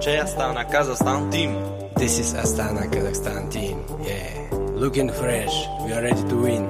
[0.00, 1.54] Jay Astana Kazakhstan team.
[1.96, 3.78] This is Astana Kazakhstan team.
[4.02, 4.50] Yeah.
[4.74, 5.54] Looking fresh.
[5.86, 6.64] We are ready to win.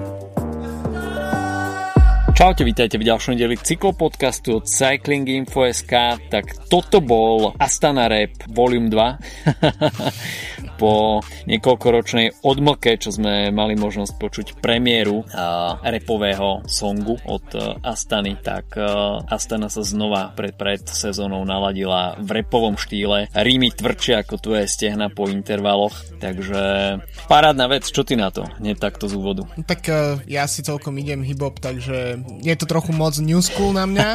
[2.35, 6.19] Čaute, vítajte v ďalšom dieli cyklopodcastu od Cycling Info.sk.
[6.29, 10.64] Tak toto bol Astana Rap Volume 2.
[10.77, 18.39] po niekoľkoročnej odmlke, čo sme mali možnosť počuť premiéru uh, repového songu od uh, Astany,
[18.41, 23.31] tak uh, Astana sa znova pred, pred sezónou naladila v repovom štýle.
[23.33, 28.47] Rímy tvrdšie ako tvoje stehna po intervaloch, takže parádna vec, čo ty na to?
[28.59, 29.47] Hneď takto z úvodu.
[29.67, 33.85] Tak uh, ja si celkom idem hip-hop, takže je to trochu moc new school na
[33.87, 34.09] mňa.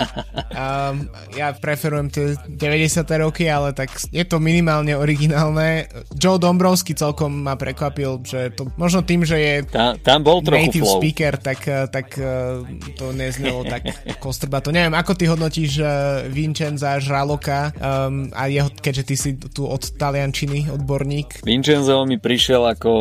[0.56, 0.94] uh,
[1.40, 3.06] ja preferujem tie 90.
[3.22, 5.88] roky, ale tak je to minimálne originálne.
[6.16, 10.74] Joe Dombrovský celkom ma prekvapil, že to možno tým, že je Ta, tam bol trochu
[10.74, 10.98] native flow.
[10.98, 12.66] speaker, tak, eh, tak eh,
[12.98, 13.86] to neznelo tak
[14.18, 14.74] kostrbato.
[14.74, 15.90] Neviem, ako ty hodnotíš uh,
[16.26, 21.46] Vincenza Žraloka um, a jeho, keďže ty si tu od taliančiny odborník.
[21.46, 22.92] Vincenzo mi prišiel ako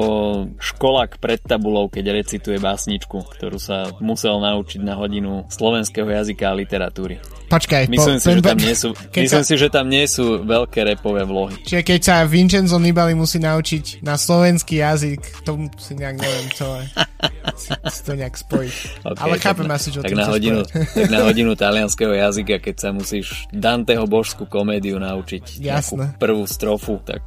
[0.60, 6.58] školák pred tabulou, keď recituje básničku, ktorú sa musel naučiť na hodinu slovenského jazyka a
[6.58, 7.16] literatúry.
[7.48, 10.44] Počkaj, Myslím, po, si, že tam nie sú, myslím sa, si, že tam nie sú
[10.44, 11.56] veľké repové vlohy.
[11.64, 16.80] Čiže keď sa Vincenzo Nibali musí naučiť na slovenský jazyk, to si nejak neviem celé
[17.58, 18.76] si, si to nejak spojiť.
[19.04, 20.62] Okay, Ale chápem asi, čo tak na hodinu,
[20.96, 27.02] tak na hodinu talianského jazyka, keď sa musíš Danteho božskú komédiu naučiť nejakú prvú strofu,
[27.02, 27.22] tak,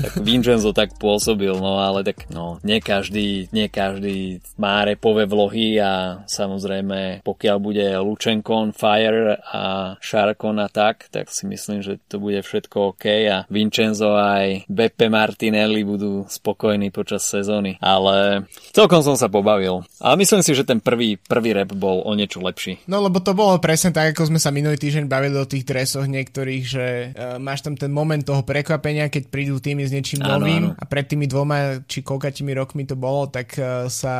[0.00, 5.78] tak Vincenzo tak pôsobil, no ale tak no, nie každý, nie každý má repové vlohy
[5.82, 11.98] a samozrejme pokiaľ bude Lučenko on fire a Sharkon a tak, tak si myslím, že
[12.06, 19.00] to bude všetko OK a Vincenzo aj Beppe Martinelli budú spokojní počas sezóny, ale celkom
[19.02, 19.82] som sa pobavil.
[20.00, 22.82] Ale myslím si, že ten prvý, prvý rap bol o niečo lepší.
[22.86, 26.06] No lebo to bolo presne tak, ako sme sa minulý týždeň bavili o tých dresoch
[26.06, 30.40] niektorých, že uh, máš tam ten moment toho prekvapenia, keď prídu týmy s niečím Áno,
[30.40, 30.76] novým áno.
[30.78, 34.16] a pred tými dvoma či koľkatými rokmi to bolo, tak uh, sa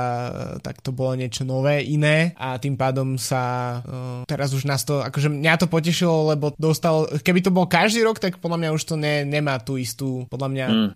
[0.62, 5.00] tak to bolo niečo nové, iné a tým pádom sa uh, teraz už nás to,
[5.03, 8.82] akože mňa to potešilo, lebo dostal, keby to bol každý rok, tak podľa mňa už
[8.84, 10.91] to ne, nemá tú istú, podľa mňa Mm.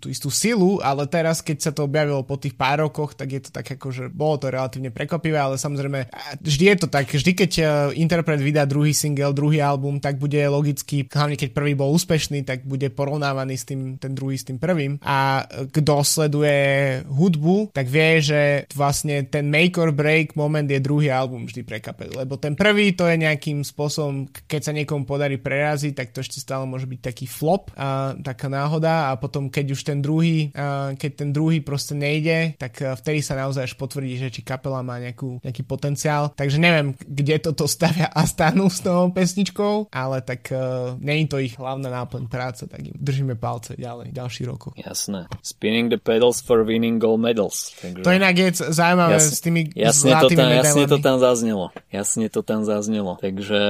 [0.00, 3.42] tú istú silu, ale teraz, keď sa to objavilo po tých pár rokoch, tak je
[3.48, 6.08] to tak ako, že bolo to relatívne prekvapivé, ale samozrejme
[6.40, 10.38] vždy je to tak, vždy keď uh, interpret vydá druhý single, druhý album, tak bude
[10.46, 14.62] logicky, hlavne keď prvý bol úspešný, tak bude porovnávaný s tým, ten druhý s tým
[14.62, 15.02] prvým.
[15.02, 18.40] A kto sleduje hudbu, tak vie, že
[18.72, 22.94] vlastne ten make or break moment je druhý album vždy pre kapelu, lebo ten prvý
[22.94, 27.00] to je nejakým spôsobom, keď sa niekomu podarí preraziť, tak to ešte stále môže byť
[27.00, 29.10] taký flop, a, taká náhoda.
[29.10, 33.23] A potom keď už ten druhý, a, keď ten druhý proste nejde, tak a, vtedy
[33.24, 36.30] sa naozaj až potvrdí, že či kapela má nejakú, nejaký potenciál.
[36.36, 41.56] Takže neviem, kde toto stavia Astanu s tou pesničkou, ale tak uh, není to ich
[41.56, 44.76] hlavná náplň práce, tak im držíme palce ďalej, ďalší roku.
[44.76, 45.26] Jasné.
[45.40, 47.72] Spinning the pedals for winning gold medals.
[47.80, 48.04] Takže...
[48.04, 51.64] To inak je zaujímavé Jas- s tými jasne to, zlatými tam, jasne to tam zaznelo.
[51.88, 53.16] Jasne to tam zaznelo.
[53.22, 53.62] Takže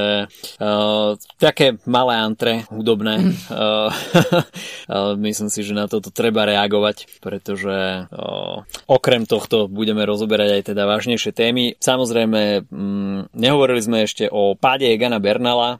[0.59, 3.37] uh, také malé antre, hudobné.
[3.53, 3.93] uh,
[4.88, 10.62] uh, myslím si, že na toto treba reagovať, pretože uh, okrem tohto budeme rozoberať aj
[10.72, 11.77] teda vážnejšie témy.
[11.77, 15.77] Samozrejme, mm, nehovorili sme ešte o páde Egana Bernala,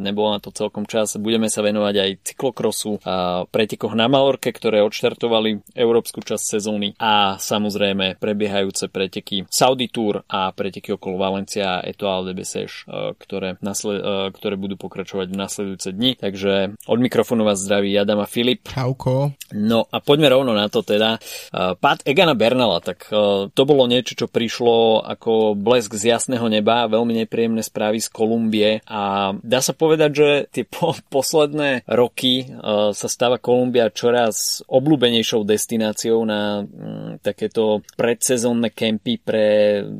[0.00, 1.20] nebolo na to celkom čas.
[1.20, 3.04] Budeme sa venovať aj cyklokrosu,
[3.52, 10.56] pretekoch na Malorke, ktoré odštartovali európsku časť sezóny a samozrejme prebiehajúce preteky Saudi Tour a
[10.56, 15.36] preteky okolo Valencia a Etoile de Bessèges, uh, ktoré, nasled, uh, ktoré budú pokračovať v
[15.36, 16.16] nasledujúce dni.
[16.16, 18.70] Takže od mikrofónu vás zdraví Adam a Filip.
[18.70, 19.36] Čauko.
[19.52, 21.20] No a poďme rovno na to teda.
[21.52, 26.46] Uh, Pád Egana Bernala, tak uh, to bolo niečo, čo prišlo ako blesk z jasného
[26.46, 32.46] neba, veľmi nepríjemné správy z Kolumbie a dá sa povedať, že tie po- posledné roky
[32.46, 39.46] uh, sa stáva Kolumbia čoraz obľúbenejšou destináciou na mm, takéto predsezónne kempy pre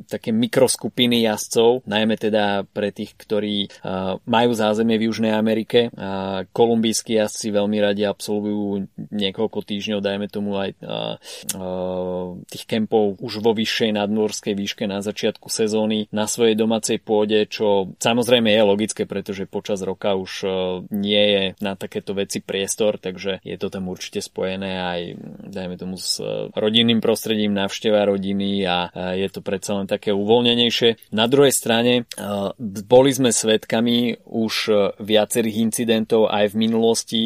[0.06, 5.90] také mikroskupiny jazdcov, najmä teda pre tých, ktorí uh, majú zázemie v Južnej Amerike.
[5.90, 10.70] Uh, kolumbijskí jazdci veľmi radi absolvujú niekoľko týždňov, dajme tomu aj
[12.52, 12.75] tých kempov
[13.16, 18.62] už vo vyššej nadmorskej výške na začiatku sezóny na svojej domácej pôde, čo samozrejme je
[18.62, 20.52] logické, pretože počas roka už uh,
[20.92, 25.00] nie je na takéto veci priestor, takže je to tam určite spojené aj,
[25.48, 30.10] dajme tomu, s uh, rodinným prostredím, návšteva rodiny a uh, je to predsa len také
[30.10, 31.14] uvoľnenejšie.
[31.14, 32.08] Na druhej strane
[32.58, 34.54] boli sme svedkami už
[34.98, 37.22] viacerých incidentov aj v minulosti,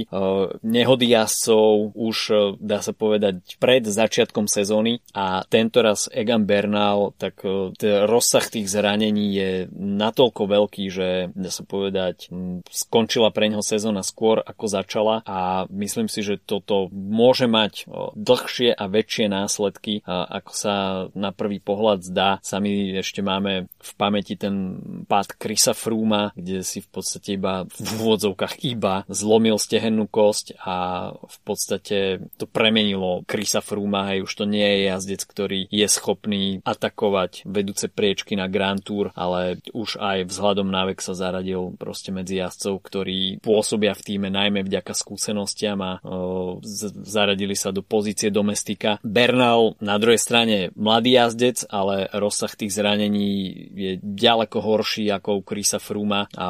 [0.60, 2.16] nehody jazdcov už
[2.60, 7.40] dá sa povedať pred začiatkom sezóny a a tento raz Egan Bernal, tak
[7.80, 12.28] t- rozsah tých zranení je natoľko veľký, že dá sa povedať,
[12.68, 18.76] skončila pre neho sezóna skôr ako začala a myslím si, že toto môže mať dlhšie
[18.76, 20.74] a väčšie následky, ako sa
[21.16, 22.36] na prvý pohľad zdá.
[22.44, 24.76] Sami ešte máme v pamäti ten
[25.08, 30.76] pád Krisa Frúma, kde si v podstate iba v úvodzovkách iba zlomil stehennú kosť a
[31.14, 36.60] v podstate to premenilo Krisa Frúma, hej, už to nie je jazdec, ktorý je schopný
[36.64, 42.12] atakovať vedúce priečky na Grand Tour, ale už aj vzhľadom na vek sa zaradil proste
[42.14, 46.58] medzi jazdcov, ktorí pôsobia v týme najmä vďaka skúsenostiam a o,
[47.04, 49.02] zaradili sa do pozície domestika.
[49.02, 55.42] Bernal na druhej strane mladý jazdec, ale rozsah tých zranení je ďaleko horší ako u
[55.42, 56.48] Krisa Fruma a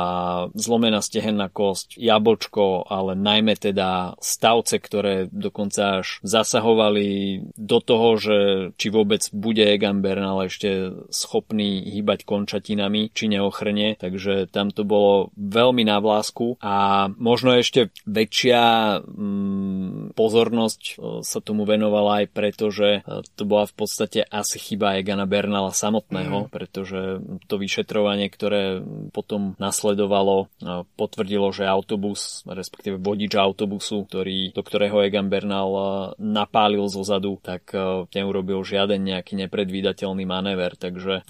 [0.53, 8.39] zlomená stehenná kosť, jablčko, ale najmä teda stavce, ktoré dokonca až zasahovali do toho, že
[8.77, 15.35] či vôbec bude Egan Bernal ešte schopný hýbať končatinami, či neochrne, takže tam to bolo
[15.37, 18.63] veľmi na vlásku a možno ešte väčšia
[19.05, 20.93] mm, pozornosť e,
[21.23, 25.71] sa tomu venovala aj preto, že e, to bola v podstate asi chyba Egana Bernala
[25.71, 26.49] samotného, mm.
[26.51, 28.83] pretože to vyšetrovanie, ktoré
[29.15, 35.73] potom nasledovalo, e, potvrdilo, že autobus, respektíve vodič autobusu, ktorý, do ktorého Egan Bernal
[36.19, 37.73] napálil zo zadu, tak
[38.11, 41.23] neurobil žiaden nejaký nepredvídateľný manéver, takže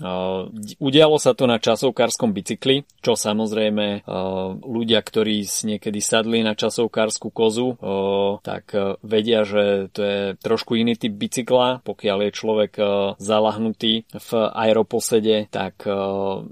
[0.80, 4.08] udialo sa to na časovkárskom bicykli, čo samozrejme
[4.64, 7.76] ľudia, ktorí niekedy sadli na časovkárskú kozu,
[8.40, 8.72] tak
[9.04, 11.84] vedia, že to je trošku iný typ bicykla.
[11.84, 12.72] Pokiaľ je človek
[13.20, 15.84] zalahnutý v aeroposede, tak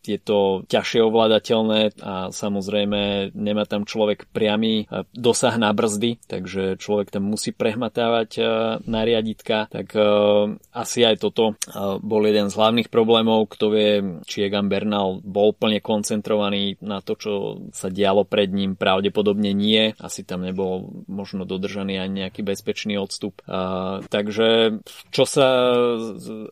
[0.04, 7.14] je to ťažšie ovládateľné a samozrejme nemá tam človek priamy dosah na brzdy, takže človek
[7.14, 8.30] tam musí prehmatávať
[8.84, 9.94] na riaditka, tak
[10.74, 11.56] asi aj toto
[12.02, 13.50] bol jeden z hlavných problémov.
[13.50, 17.32] Kto vie, či Egan Bernal bol plne koncentrovaný na to, čo
[17.72, 19.96] sa dialo pred ním, pravdepodobne nie.
[19.98, 23.40] Asi tam nebol možno dodržaný ani nejaký bezpečný odstup.
[24.08, 25.48] takže čo sa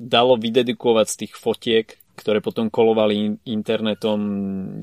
[0.00, 1.86] dalo vydedikovať z tých fotiek,
[2.16, 4.18] ktoré potom kolovali internetom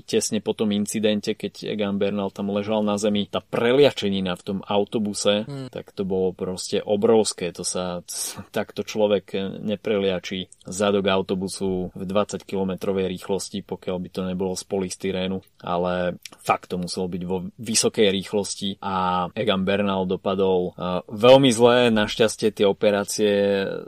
[0.06, 3.26] tesne po tom incidente, keď Egan Bernal tam ležal na zemi.
[3.26, 5.74] Tá preliačenina v tom autobuse, hmm.
[5.74, 7.50] tak to bolo proste obrovské.
[7.58, 8.06] To sa
[8.58, 15.42] takto človek nepreliačí zadok autobusu v 20 km rýchlosti, pokiaľ by to nebolo z polystyrénu,
[15.66, 21.90] ale fakt to muselo byť vo vysokej rýchlosti a Egan Bernal dopadol uh, veľmi zle.
[21.90, 23.34] Našťastie tie operácie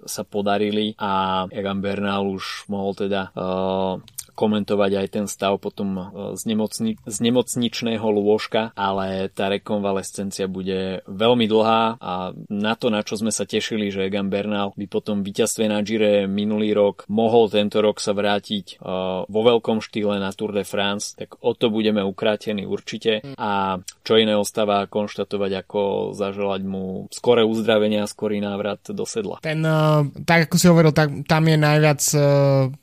[0.08, 4.00] sa podarili a Egan Bernal už mohol teda uh,
[4.36, 11.48] komentovať aj ten stav potom z, nemocni- z nemocničného lôžka, ale tá rekonvalescencia bude veľmi
[11.48, 15.72] dlhá a na to, na čo sme sa tešili, že Egan Bernal by potom víťazstve
[15.72, 20.52] na Gire minulý rok mohol tento rok sa vrátiť uh, vo veľkom štýle na Tour
[20.52, 26.62] de France, tak o to budeme ukrátení určite a čo iné ostáva konštatovať, ako zaželať
[26.68, 29.40] mu skore uzdravenia a skorý návrat do sedla.
[29.40, 32.02] Ten, uh, tak ako si hovoril, tak, tam je najviac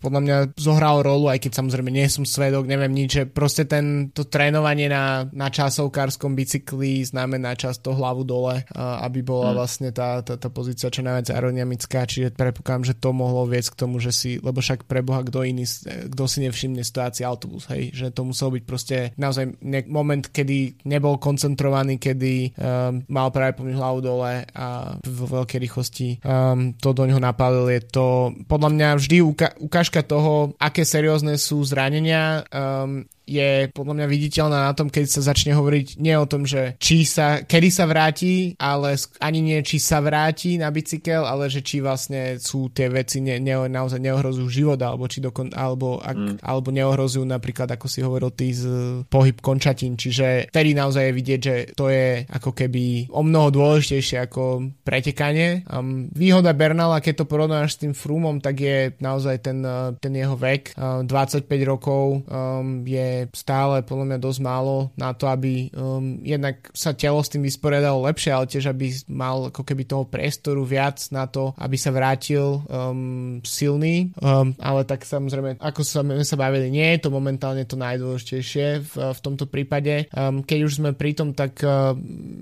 [0.00, 4.14] podľa mňa zohral rolu aj keď samozrejme nie som svedok, neviem nič, že proste ten,
[4.14, 9.56] to trénovanie na, na časovkárskom bicykli znamená často hlavu dole, aby bola hmm.
[9.58, 13.80] vlastne tá, tá, tá pozícia čo najviac aerodynamická, čiže predpokladám, že to mohlo viesť k
[13.82, 15.66] tomu, že si, lebo však preboha kto iný,
[16.14, 19.58] kto si nevšimne stojáci autobus, hej, že to muselo byť proste naozaj
[19.90, 24.66] moment, kedy nebol koncentrovaný, kedy um, mal práve pomôcť hlavu dole a
[25.02, 27.66] vo veľkej rýchlosti um, to do ňoho napálil.
[27.72, 32.44] Je to podľa mňa vždy uka- ukážka toho, aké seriózne sú zranenia.
[32.50, 36.74] Um, je podľa mňa viditeľná na tom, keď sa začne hovoriť nie o tom, že
[36.82, 41.62] či sa, kedy sa vráti, ale ani nie, či sa vráti na bicykel, ale že
[41.62, 46.16] či vlastne sú tie veci ne, ne, naozaj neohrozujú život, alebo, či dokon, alebo, ak,
[46.16, 46.36] mm.
[46.42, 48.64] alebo neohrozujú napríklad, ako si hovoril ty, z
[49.06, 49.94] pohyb končatín.
[49.94, 55.62] Čiže vtedy naozaj je vidieť, že to je ako keby o mnoho dôležitejšie ako pretekanie.
[55.70, 59.62] Um, výhoda Bernala, keď to porovnáš s tým Frumom, tak je naozaj ten,
[59.98, 60.74] ten jeho vek.
[60.74, 66.68] Um, 25 rokov um, je stále podľa mňa dosť málo na to, aby um, jednak
[66.74, 70.98] sa telo s tým vysporiadalo lepšie, ale tiež aby mal ako keby toho priestoru viac
[71.14, 74.14] na to, aby sa vrátil um, silný.
[74.18, 78.66] Um, ale tak samozrejme, ako sa, my sa bavili, nie je to momentálne to najdôležitejšie
[78.80, 80.08] v, v tomto prípade.
[80.14, 81.92] Um, keď už sme pri tom, tak uh,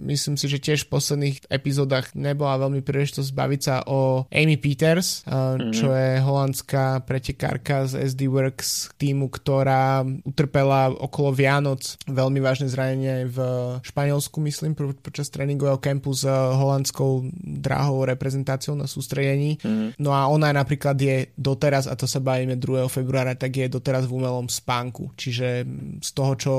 [0.07, 5.27] myslím si, že tiež v posledných epizódach nebola veľmi príležitosť baviť sa o Amy Peters,
[5.27, 5.73] uh, mm-hmm.
[5.75, 12.69] čo je holandská pretekárka z SD Works týmu, ktorá utrpela utrpela okolo Vianoc veľmi vážne
[12.69, 13.39] zranenie v
[13.81, 19.57] Španielsku, myslím, počas tréningového kempu s holandskou drahou reprezentáciou na sústredení.
[19.65, 19.97] Mm.
[19.97, 22.93] No a ona napríklad je doteraz, a to sa bavíme 2.
[22.93, 25.17] februára, tak je doteraz v umelom spánku.
[25.17, 25.65] Čiže
[26.05, 26.53] z toho, čo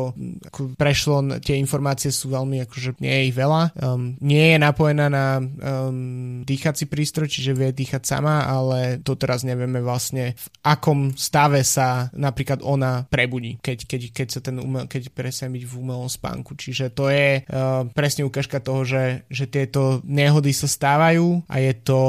[0.49, 3.61] ako prešlo, tie informácie sú veľmi, akože nie je ich veľa.
[3.77, 9.77] Um, nie je napojená na um, dýchací prístroj, čiže vie dýchať sama, ale doteraz nevieme
[9.83, 15.11] vlastne v akom stave sa napríklad ona prebudí, keď, keď, keď sa ten umel, keď
[15.11, 16.55] presne byť v umelom spánku.
[16.55, 21.73] Čiže to je uh, presne ukážka toho, že, že tieto nehody sa stávajú a je
[21.75, 21.99] to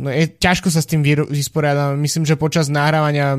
[0.00, 2.00] no je, ťažko sa s tým vysporiadať.
[2.00, 3.36] Myslím, že počas nahrávania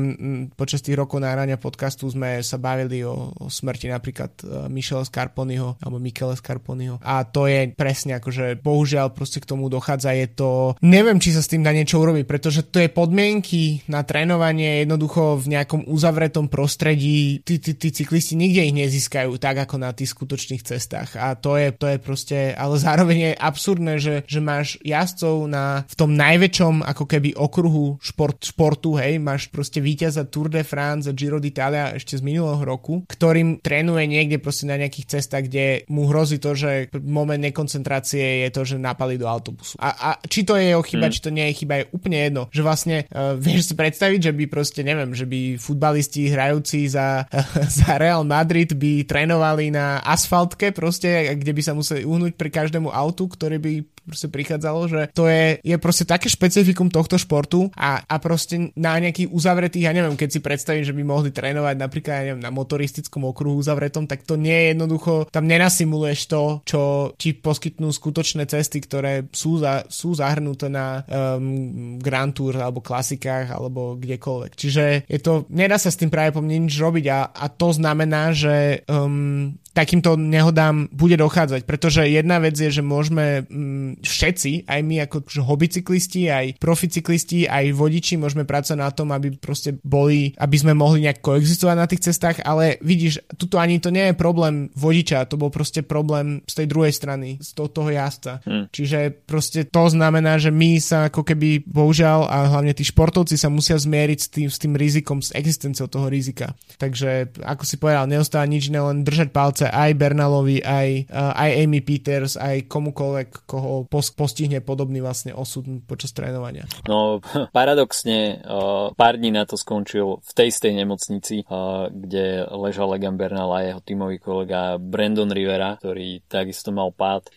[0.54, 5.74] počas tých rokov nahrávania podcastu sme sa bavili o, o smrti napríklad uh, Michela Scarponiho
[5.82, 10.14] alebo Michele Scarponiho a to je presne akože bohužiaľ proste k tomu dochádza.
[10.14, 14.04] Je to, neviem, či sa s tým dá niečo urobiť, pretože to je podmienky na
[14.04, 17.39] trénovanie jednoducho v nejakom uzavretom prostredí.
[17.40, 21.56] Tí, tí, tí cyklisti nikde ich nezískajú tak ako na tých skutočných cestách a to
[21.56, 26.12] je, to je proste, ale zároveň je absurdné, že, že máš jazdcov na, v tom
[26.14, 31.40] najväčšom ako keby okruhu šport, športu, hej, máš proste víťaza Tour de France a Giro
[31.40, 36.36] d'Italia ešte z minulého roku, ktorým trénuje niekde proste na nejakých cestách, kde mu hrozí
[36.38, 39.80] to, že moment nekoncentrácie je to, že napali do autobusu.
[39.80, 41.12] A, a či to je jeho chyba, mm.
[41.12, 42.42] či to nie je chyba, je úplne jedno.
[42.52, 47.29] Že vlastne uh, vieš si predstaviť, že by proste, neviem, že by futbalisti hrajúci za,
[47.78, 52.90] za Real Madrid by trénovali na asfaltke proste, kde by sa museli uhnúť pri každému
[52.90, 53.72] autu, ktorý by
[54.04, 58.98] proste prichádzalo, že to je, je proste také špecifikum tohto športu a, a proste na
[58.98, 62.52] nejakých uzavretých, ja neviem, keď si predstavím, že by mohli trénovať napríklad, ja neviem, na
[62.52, 66.80] motoristickom okruhu uzavretom, tak to nie je jednoducho, tam nenasimuluješ to, čo
[67.16, 73.52] ti poskytnú skutočné cesty, ktoré sú, za, sú zahrnuté na um, Grand Tour alebo klasikách
[73.52, 74.52] alebo kdekoľvek.
[74.56, 77.70] Čiže je to, nedá sa s tým práve po mne nič robiť a, a to
[77.70, 84.66] znamená, že um, takýmto nehodám bude dochádzať, pretože jedna vec je, že môžeme mm, všetci,
[84.66, 90.34] aj my ako hobbycyklisti, aj proficyklisti, aj vodiči môžeme pracovať na tom, aby proste boli,
[90.36, 94.14] aby sme mohli nejak koexistovať na tých cestách, ale vidíš, tuto ani to nie je
[94.18, 98.42] problém vodiča, to bol proste problém z tej druhej strany, z toho, toho jazda.
[98.42, 98.66] Hmm.
[98.74, 103.48] Čiže proste to znamená, že my sa ako keby, bohužiaľ, a hlavne tí športovci sa
[103.48, 106.52] musia zmieriť s tým, s tým rizikom, s existenciou toho rizika.
[106.76, 111.36] Takže, ako si povedal, neostáva nič iné, len držať palce palce aj Bernalovi, aj, uh,
[111.36, 116.64] aj Amy Peters, aj komukoľvek, koho postihne podobný vlastne osud počas trénovania.
[116.88, 117.20] No,
[117.56, 123.20] paradoxne, uh, pár dní na to skončil v tej istej nemocnici, uh, kde ležal Legan
[123.20, 127.28] Bernal a jeho tímový kolega Brandon Rivera, ktorý takisto mal pád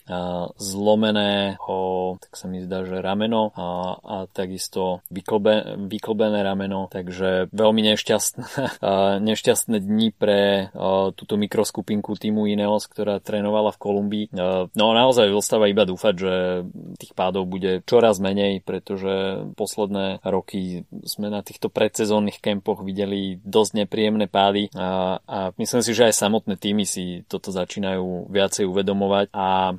[0.58, 7.50] zlomené ho, tak sa mi zdá, že rameno a, a takisto vyklbe, vyklbené rameno, takže
[7.50, 8.44] veľmi nešťastné,
[9.30, 10.70] nešťastné dni pre
[11.18, 14.26] túto mikroskupinku členku týmu Ineos, ktorá trénovala v Kolumbii.
[14.30, 16.34] E, no naozaj zostáva iba dúfať, že
[17.02, 23.86] tých pádov bude čoraz menej, pretože posledné roky sme na týchto predsezónnych kempoch videli dosť
[23.86, 29.34] nepríjemné pády a, a myslím si, že aj samotné týmy si toto začínajú viacej uvedomovať
[29.34, 29.74] a,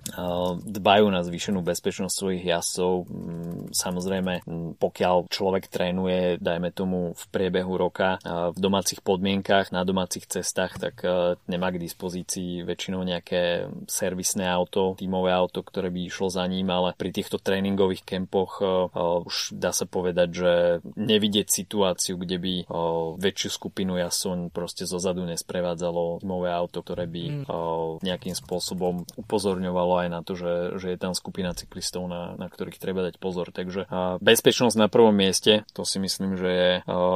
[0.58, 2.92] dbajú na zvýšenú bezpečnosť svojich jazdcov.
[3.06, 9.84] Mm, samozrejme, mm, pokiaľ človek trénuje, dajme tomu v priebehu roka v domácich podmienkach, na
[9.84, 15.92] domácich cestách, tak e, nemá k dispozícii dispozícii väčšinou nejaké servisné auto, tímové auto, ktoré
[15.92, 18.88] by išlo za ním, ale pri týchto tréningových kempoch uh,
[19.22, 20.52] už dá sa povedať, že
[20.96, 27.44] nevidieť situáciu, kde by uh, väčšiu skupinu jason proste zozadu nesprevádzalo tímové auto, ktoré by
[27.44, 32.48] uh, nejakým spôsobom upozorňovalo aj na to, že, že je tam skupina cyklistov, na, na
[32.48, 33.52] ktorých treba dať pozor.
[33.52, 33.86] Takže
[34.24, 36.70] bezpečnosť na prvom mieste, to si myslím, že je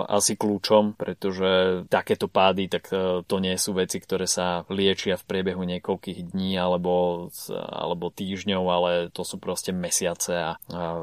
[0.09, 2.91] asi kľúčom, pretože takéto pády, tak
[3.25, 8.65] to nie sú veci, ktoré sa liečia liečia v priebehu niekoľkých dní alebo, alebo týždňov,
[8.67, 10.51] ale to sú proste mesiace a,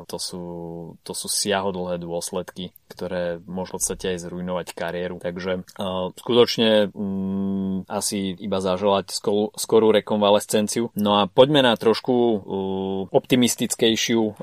[0.03, 0.43] to, sú,
[1.07, 5.17] to sú siahodlhé dôsledky ktoré môžu v podstate aj zrujnovať kariéru.
[5.19, 10.93] Takže uh, skutočne um, asi iba zaželať skorú, skorú rekonvalescenciu.
[10.95, 12.39] No a poďme na trošku uh,
[13.09, 14.33] optimistickejšiu uh,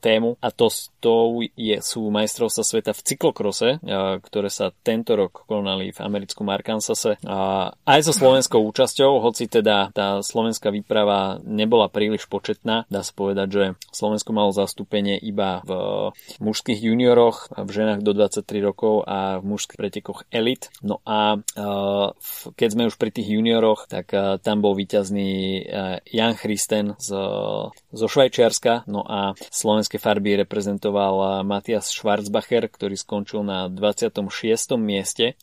[0.00, 5.44] tému a to, to je, sú majstrovstva sveta v cyklokrose, uh, ktoré sa tento rok
[5.46, 7.20] konali v americkom Arkansase.
[7.22, 13.12] Uh, aj so slovenskou účasťou, hoci teda tá slovenská výprava nebola príliš početná, dá sa
[13.12, 15.72] povedať, že Slovensko malo zastúpenie iba v
[16.40, 20.72] mužských junioroch v ženách do 23 rokov a v mužských pretekoch elit.
[20.80, 21.40] No a
[22.56, 25.62] keď sme už pri tých junioroch, tak tam bol víťazný
[26.08, 27.08] Jan Christen z,
[27.92, 34.80] zo Švajčiarska, no a slovenské farby reprezentoval Matias Schwarzbacher, ktorý skončil na 26.
[34.80, 35.36] mieste.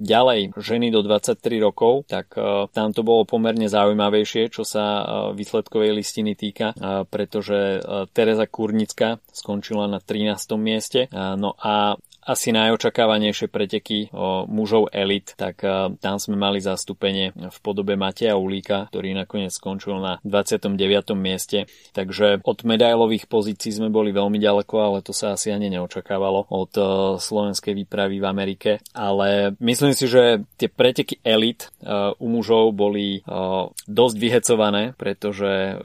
[0.00, 2.32] Ďalej, ženy do 23 rokov, tak
[2.72, 5.04] tam to bolo pomerne zaujímavejšie, čo sa
[5.36, 6.72] výsledkovej listiny týka,
[7.12, 7.84] pretože
[8.16, 10.56] Teresa Kurnická skončila na 13.
[10.56, 11.06] mieste.
[11.12, 17.58] No a asi najočakávanejšie preteky o mužov elit, tak uh, tam sme mali zastúpenie v
[17.62, 20.78] podobe Mateja Ulíka, ktorý nakoniec skončil na 29.
[21.18, 21.66] mieste.
[21.90, 26.72] Takže od medailových pozícií sme boli veľmi ďaleko, ale to sa asi ani neočakávalo od
[26.78, 26.86] uh,
[27.18, 28.70] slovenskej výpravy v Amerike.
[28.94, 33.24] Ale myslím si, že tie preteky elit uh, u mužov boli
[33.88, 35.76] dosť vyhecované, pretože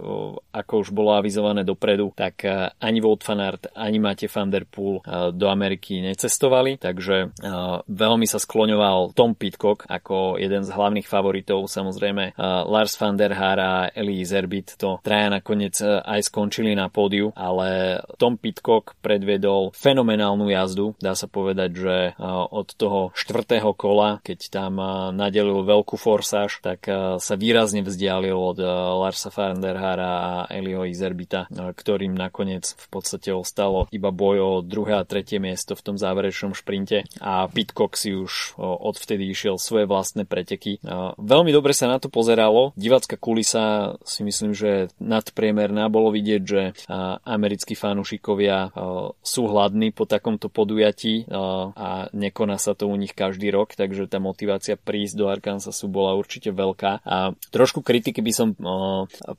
[0.54, 2.46] ako už bolo avizované dopredu, tak
[2.78, 5.02] ani Wout van Aert, ani Matej van der Poel
[5.34, 11.08] do Ameriky nece cestovali, takže uh, veľmi sa skloňoval Tom Pitcock ako jeden z hlavných
[11.08, 11.72] favoritov.
[11.72, 16.76] Samozrejme uh, Lars van der Haar a Eli Zerbit to traja nakoniec uh, aj skončili
[16.76, 21.00] na pódiu, ale Tom Pitcock predviedol fenomenálnu jazdu.
[21.00, 26.60] Dá sa povedať, že uh, od toho štvrtého kola, keď tam uh, nadelil veľkú forsáž,
[26.60, 31.72] tak uh, sa výrazne vzdialil od uh, Larsa van der Haara a Eliho Izerbita, uh,
[31.72, 36.17] ktorým nakoniec v podstate ostalo iba boj o druhé a tretie miesto v tom záver
[36.18, 40.82] záverečnom šprinte a Pitcock si už odvtedy išiel svoje vlastné preteky.
[41.22, 42.74] Veľmi dobre sa na to pozeralo.
[42.74, 45.94] Divácka kulisa si myslím, že nadpriemerná.
[45.94, 46.74] Bolo vidieť, že
[47.22, 48.74] americkí fanúšikovia
[49.22, 51.30] sú hladní po takomto podujatí
[51.78, 56.18] a nekoná sa to u nich každý rok, takže tá motivácia prísť do Arkansasu bola
[56.18, 57.06] určite veľká.
[57.06, 58.58] A trošku kritiky by som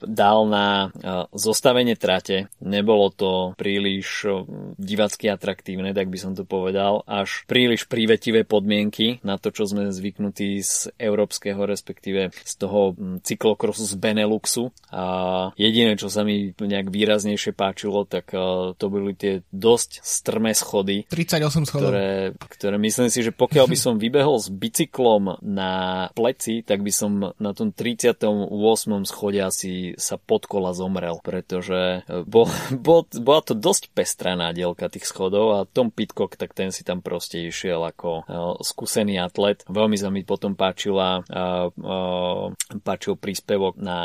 [0.06, 0.94] dal na
[1.35, 2.47] zostavenie trate.
[2.62, 4.30] Nebolo to príliš
[4.78, 9.64] divácky atraktívne, tak by som to povedal povedal, až príliš prívetivé podmienky na to, čo
[9.64, 14.68] sme zvyknutí z európskeho, respektíve z toho mm, cyklokrosu z Beneluxu.
[14.92, 15.04] A
[15.56, 21.08] jediné, čo sa mi nejak výraznejšie páčilo, tak e, to boli tie dosť strmé schody.
[21.08, 21.88] 38 schodov.
[21.88, 25.72] Ktoré, ktoré myslím si, že pokiaľ by som vybehol s bicyklom na
[26.12, 28.28] pleci, tak by som na tom 38.
[29.08, 32.44] schode asi sa pod kola zomrel, pretože e, bol,
[32.76, 36.98] bol, bola to dosť pestrá nádielka tých schodov a Tom Pitcock tak ten si tam
[36.98, 39.62] proste išiel ako uh, skúsený atlet.
[39.70, 42.50] Veľmi sa mi potom páčila, uh, uh,
[42.82, 43.98] páčil príspevok na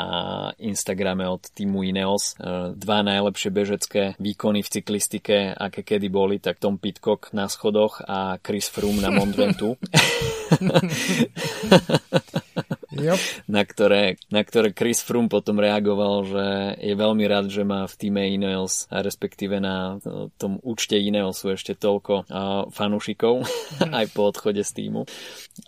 [0.62, 2.38] Instagrame od týmu Ineos.
[2.74, 8.38] Dva najlepšie bežecké výkony v cyklistike, aké kedy boli, tak Tom Pitcock na schodoch a
[8.38, 9.74] Chris Froome na Mont Ventoux.
[12.94, 13.50] Yep.
[13.50, 16.44] Na, ktoré, na ktoré Chris Froome potom reagoval, že
[16.78, 19.98] je veľmi rád, že má v týme Ineos, a respektíve na
[20.38, 23.92] tom účte Ineosu ešte toľko uh, fanúšikov, mm.
[23.98, 25.04] aj po odchode z týmu.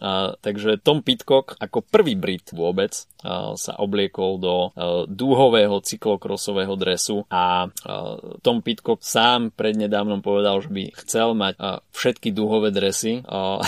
[0.03, 6.75] Uh, takže Tom Pitcock ako prvý Brit vôbec uh, sa obliekol do uh, dúhového cyklokrosového
[6.75, 12.75] dresu a uh, Tom Pitcock sám prednedávnom povedal, že by chcel mať uh, všetky dúhové
[12.75, 13.63] dresy uh,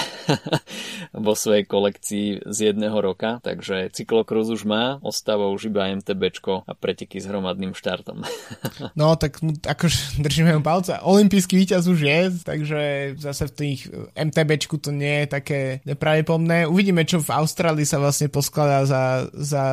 [1.27, 6.73] vo svojej kolekcii z jedného roka, takže cyklokross už má, ostáva už iba MTBčko a
[6.77, 8.21] preteky s hromadným štartom.
[9.01, 11.01] no tak akože držíme mu palca.
[11.01, 12.81] Olympijský víťaz už je, takže
[13.17, 16.69] zase v tých eh, MTBčku to nie je také nepravdepodobné.
[16.69, 19.65] Uvidíme, čo v Austrálii sa vlastne poskladá za, za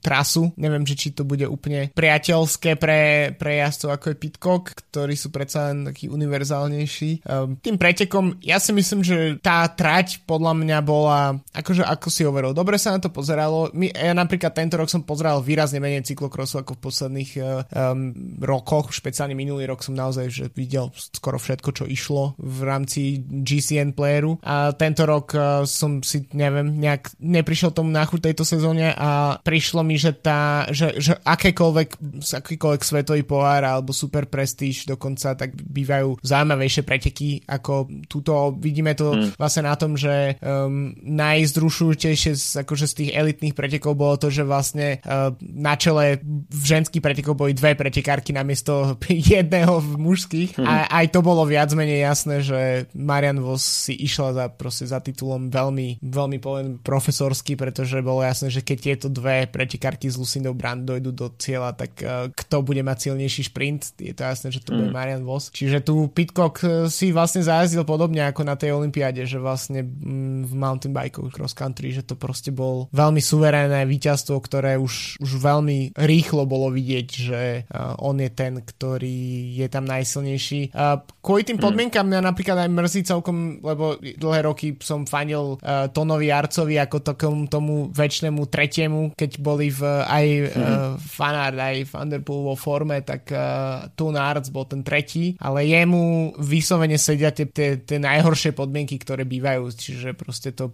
[0.00, 0.54] trasu.
[0.54, 5.34] Neviem, že či to bude úplne priateľské pre, pre jazdcov ako je Pitcock, ktorí sú
[5.34, 7.26] predsa len takí univerzálnejší.
[7.26, 12.22] Um, tým pretekom, ja si myslím, že tá trať podľa mňa bola, akože ako si
[12.24, 13.72] hovoril, dobre sa na to pozeralo.
[13.72, 18.12] My, ja napríklad tento rok som pozeral výrazne menej cyklokrosu ako v posledných um,
[18.44, 23.96] rokoch, špeciálne minulý rok som naozaj že videl skoro všetko, čo išlo v rámci GCN
[23.96, 29.40] playeru a tento rok uh, som si, neviem, nejak neprišiel tomu náchuť tejto sezóne a
[29.40, 31.88] prišlo mi, že tá, že, že akékoľvek,
[32.20, 38.52] akýkoľvek svetový pohár alebo super prestíž dokonca, tak bývajú zaujímavejšie preteky ako túto.
[38.58, 39.40] Vidíme to mm.
[39.40, 44.42] vlastne na tom, že um, najzrušujúcejšie z, akože z tých elitných pretekov bolo to, že
[44.42, 46.18] vlastne uh, na čele
[46.50, 48.96] v ženských pretekov boli dve pretekárky namiesto
[49.34, 50.66] jedného v mužských mm.
[50.66, 52.60] a aj to bolo viac menej jasné, že
[52.96, 58.48] Marian Vos si išla za, proste za titulom veľmi, veľmi poviem profesorsky, pretože bolo jasné,
[58.48, 62.80] že keď tieto dve pretekárky s Lucindou Brand dojdu do cieľa, tak uh, kto bude
[62.80, 64.76] mať silnejší šprint, je to jasné, že to mm.
[64.76, 65.52] bude Marian Vos.
[65.52, 70.48] Čiže tu Pitcock uh, si vlastne zajazdil podobne ako na tej olympiáde, že vlastne mm,
[70.48, 75.20] v mountain bike cross country, že to proste proste bol veľmi suverénne víťazstvo, ktoré už,
[75.20, 80.72] už veľmi rýchlo bolo vidieť, že uh, on je ten, ktorý je tam najsilnejší.
[80.72, 81.64] Uh, kvôli tým mhm.
[81.68, 87.04] podmienkam mňa napríklad aj mrzí celkom, lebo dlhé roky som fanil uh, Tonovi Arcovi ako
[87.04, 90.48] takom tomu väčšnému tretiemu, keď boli v aj uh,
[90.96, 96.96] fanart, aj Thunderpool vo forme, tak uh, Tun Arts bol ten tretí, ale jemu vyslovene
[96.96, 100.72] sedia tie, tie, tie najhoršie podmienky, ktoré bývajú, čiže proste to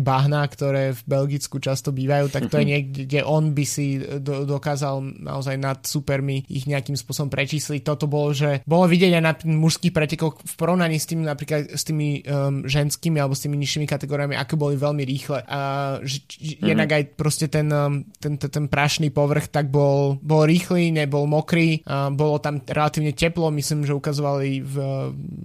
[0.00, 4.48] bahna, ktoré v Belgicku často bývajú, tak to je niekde, kde on by si do,
[4.48, 7.84] dokázal naozaj nad supermi ich nejakým spôsobom prečísliť.
[7.84, 11.82] Toto bolo, že bolo vidieť aj na mužských pretekoch v porovnaní s tými napríklad s
[11.82, 15.42] tými um, ženskými alebo s tými nižšími kategóriami, ako boli veľmi rýchle.
[15.48, 15.60] A
[16.02, 16.64] že, mm-hmm.
[16.64, 21.26] jednak aj proste ten, um, ten, ten, ten prašný povrch tak bol, bol rýchly, nebol
[21.26, 24.76] mokrý, uh, bolo tam relatívne teplo, myslím, že ukazovali v,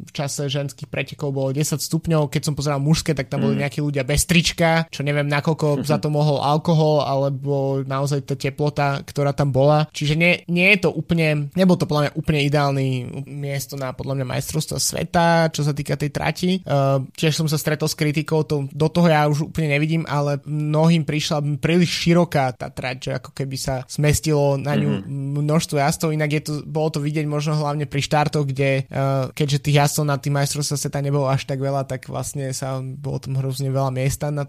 [0.07, 3.61] v čase ženských pretekov bolo 10 stupňov, keď som pozeral mužské, tak tam boli mm.
[3.65, 9.01] nejakí ľudia bez trička, čo neviem nakoľko za to mohol alkohol, alebo naozaj tá teplota,
[9.01, 9.89] ktorá tam bola.
[9.89, 12.87] Čiže nie, nie je to úplne, nebol to podľa mňa úplne ideálny
[13.25, 16.61] miesto na podľa mňa majstrovstvo sveta, čo sa týka tej trati.
[16.61, 20.37] Uh, tiež som sa stretol s kritikou, to, do toho ja už úplne nevidím, ale
[20.45, 25.41] mnohým prišla príliš široká tá trať, že ako keby sa smestilo na ňu mm-hmm.
[25.41, 29.63] množstvo jazdcov, inak je to, bolo to vidieť možno hlavne pri štartoch, kde uh, keďže
[29.65, 33.39] tých jazdcov na tým majstrovstva sveta nebolo až tak veľa, tak vlastne sa bolo tam
[33.39, 33.89] hrozne veľa
[34.19, 34.43] miesta na,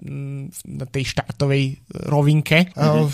[0.66, 1.78] na tej štartovej
[2.10, 2.74] rovinke.
[2.74, 3.06] Mm-hmm.
[3.06, 3.10] Uh,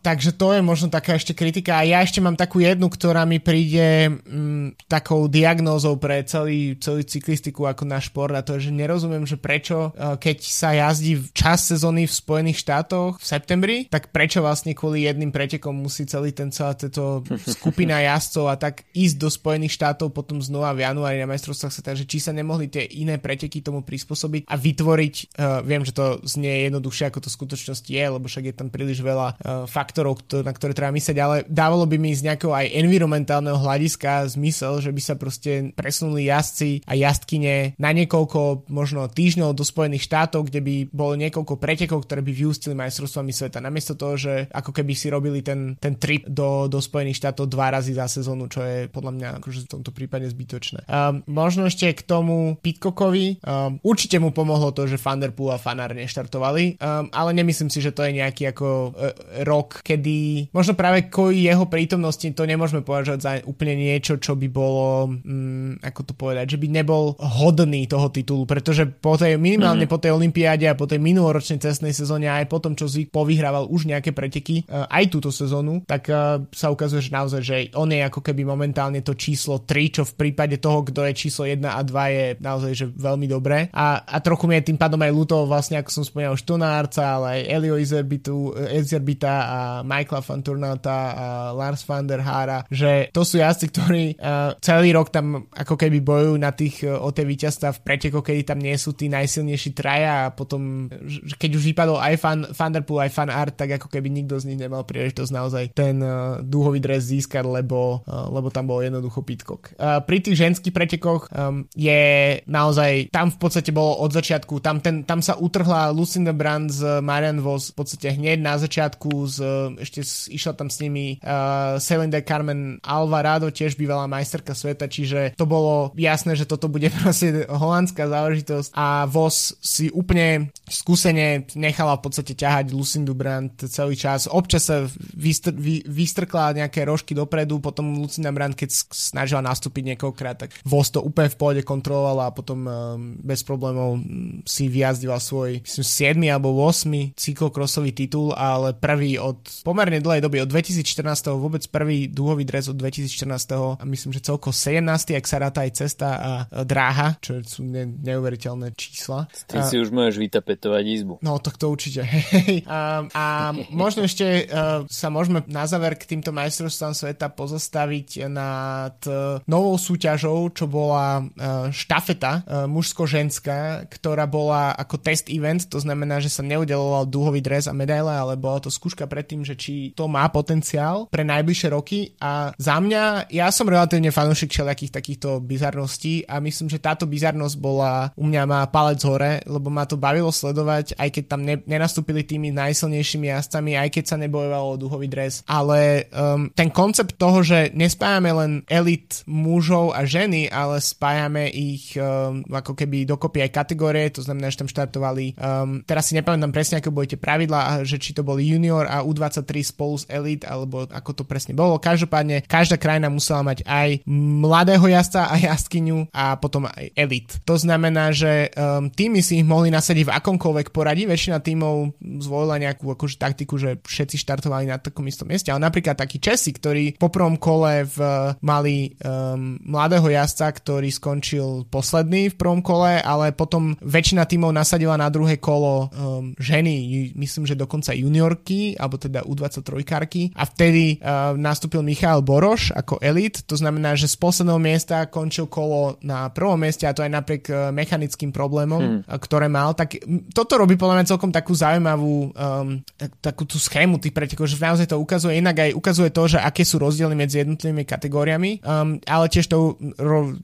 [0.00, 1.76] takže to je možno taká ešte kritika.
[1.76, 7.04] A ja ešte mám takú jednu, ktorá mi príde um, takou diagnózou pre celý, celý
[7.04, 11.20] cyklistiku ako na šport a to je, že nerozumiem, že prečo, uh, keď sa jazdí
[11.20, 16.08] v čas sezóny v Spojených štátoch v septembri, tak prečo vlastne kvôli jedným pretekom musí
[16.08, 17.20] celý ten celá táto
[17.60, 21.82] skupina jazdcov a tak ísť do Spojených štátov potom znova v januári na majstrovstvách sa
[21.84, 26.04] takže či sa nemohli tie iné preteky tomu prispôsobiť a vytvoriť, uh, viem, že to
[26.26, 30.22] znie jednoduchšie ako to v skutočnosti je, lebo však je tam príliš veľa uh, faktorov,
[30.24, 34.80] kto, na ktoré treba myslieť, ale dávalo by mi z nejakého aj environmentálneho hľadiska zmysel,
[34.80, 40.48] že by sa proste presunuli jazdci a jazdkyne na niekoľko možno týždňov do Spojených štátov,
[40.48, 43.62] kde by bolo niekoľko pretekov, ktoré by vyústili majstrovstvami sveta.
[43.62, 47.74] Namiesto toho, že ako keby si robili ten, ten trip do, do Spojených štátov dva
[47.74, 50.86] razy za sezónu, čo je podľa mňa akože v tomto prípade zbytočné.
[50.86, 53.42] Um, možno ešte k tomu Pitcockovi.
[53.42, 57.96] Um, určite mu pomohlo to, že Thunderpool a Fanar neštartovali, um, ale nemyslím si, že
[57.96, 59.16] to je nejaký ako uh,
[59.48, 64.44] rok, kedy možno práve kvôli jeho prítomnosti to nemôžeme považovať za úplne niečo, čo by
[64.52, 69.88] bolo, um, ako to povedať, že by nebol hodný toho titulu, pretože po tej, minimálne
[69.88, 69.96] mm-hmm.
[69.96, 73.88] po tej olympiáde a po tej minuloročnej cestnej sezóne aj potom, čo Zvyk povyhrával už
[73.88, 78.04] nejaké preteky, uh, aj túto sezónu, tak uh, sa ukazuje, že naozaj, že on je
[78.04, 81.80] ako keby momentálne to číslo 3, čo v prípade toho, kto je číslo 1 a
[81.80, 83.72] 2 je naozaj že veľmi dobré.
[83.72, 87.20] A, a trochu mi je tým pádom aj ľúto, vlastne ako som spomínal už Tunárca,
[87.20, 93.22] ale aj Elio Izerbitu, Izerbita a Michaela Fanturnata a Lars van der Hara, že to
[93.22, 97.26] sú jazdci, ktorí uh, celý rok tam ako keby bojujú na tých, uh, o tie
[97.26, 100.88] víťazstva v pretekoch, kedy tam nie sú tí najsilnejší traja a potom,
[101.36, 104.40] keď už vypadol aj fan, Van der Poel, aj Fan Art, tak ako keby nikto
[104.40, 108.80] z nich nemal príležitosť naozaj ten uh, dúhový dres získať, lebo, uh, lebo tam bol
[108.82, 109.74] jednoducho Pitcock.
[109.76, 114.80] Uh, pri tých ženských pretekoch um, je naozaj, tam v podstate bolo od začiatku, tam,
[114.80, 119.36] ten, tam sa utrhla Lucinda Brand z Marian Vos v podstate hneď na začiatku, z,
[119.76, 125.36] ešte s, išla tam s nimi uh, Celine Carmen Alvarado, tiež bývalá majsterka sveta, čiže
[125.36, 132.00] to bolo jasné, že toto bude proste holandská záležitosť a Vos si úplne skúsene nechala
[132.00, 134.32] v podstate ťahať Lucindu Brand celý čas.
[134.32, 140.36] Občas sa vystr- vy- vystrkla nejaké rožky dopredu, potom Lucinda Brand, keď snažila nastúpiť niekoľkokrát,
[140.40, 142.72] tak Vos to úplne v pohode kontrolovala a potom um,
[143.20, 144.00] bez problémov
[144.46, 150.46] si vyjazdila svoj myslím, 7 alebo 8 cyklokrosový titul, ale prvý od pomerne dlhej doby,
[150.46, 151.34] od 2014.
[151.34, 153.80] vôbec prvý dúhový dres od 2014.
[153.80, 155.18] a myslím, že celko 17.
[155.18, 156.32] ak sa ráta aj cesta a
[156.62, 159.26] dráha, čo sú ne- neuveriteľné čísla.
[159.48, 161.14] Ty a, si už môžeš vytapetovať izbu.
[161.24, 162.04] No, tak to určite.
[162.68, 163.24] a, a
[163.72, 169.78] možno ešte uh, sa môžeme na záver k týmto majstrovstvám sveta pozastaviť nad uh, novou
[169.80, 176.30] súťažou, čo bola uh, štafeta uh, mužsko-ženská, ktorá bola ako test event, to znamená, že
[176.30, 180.04] sa neudeloval dúhový dres a medaile, ale bola to skúška predtým, tým, že či to
[180.04, 182.12] má potenciál pre najbližšie roky.
[182.20, 187.56] A za mňa, ja som relatívne fanúšik všelijakých takýchto bizarností a myslím, že táto bizarnosť
[187.56, 191.56] bola u mňa má palec hore, lebo ma to bavilo sledovať, aj keď tam ne,
[191.64, 197.16] nenastúpili tými najsilnejšími jazdcami, aj keď sa nebojovalo o duhový dres, ale um, ten koncept
[197.16, 203.46] toho, že nespájame len elit mužov a ženy, ale spájame ich um, ako keby dokopy
[203.46, 207.84] aj kategórie, to znamená, že tam štartovali, um, teraz si nepamätám presne, ako budete pravidla,
[207.84, 211.76] že či to boli junior a U23 spolu s elit, alebo ako to presne bolo.
[211.76, 217.28] Každopádne, každá krajina musela mať aj mladého jazdca a jazdkyňu a potom aj elit.
[217.44, 222.56] To znamená, že um, týmy si ich mohli nasadiť v akomkoľvek poradí, väčšina týmov zvolila
[222.56, 226.96] nejakú akože, taktiku, že všetci štartovali na takom istom mieste, ale napríklad takí Česi, ktorí
[226.96, 227.98] po prvom kole v,
[228.40, 234.94] mali um, mladého jazdca, ktorý skončil posledný v prvom kole, ale potom väčšina tímov nasadila
[234.94, 241.02] na druhé kolo um, ženy, myslím, že dokonca juniorky, alebo teda U23 karky a vtedy
[241.02, 246.30] uh, nastúpil Michal Boroš ako elit, to znamená, že z posledného miesta končil kolo na
[246.30, 249.00] prvom mieste a to aj napriek uh, mechanickým problémom, hmm.
[249.04, 249.98] uh, ktoré mal, tak
[250.30, 254.56] toto robí podľa mňa celkom takú zaujímavú um, tak, takú tú schému tých pretekov, že
[254.60, 259.02] naozaj to ukazuje, inak aj ukazuje to, že aké sú rozdiely medzi jednotlivými kategóriami, um,
[259.04, 259.74] ale tiež to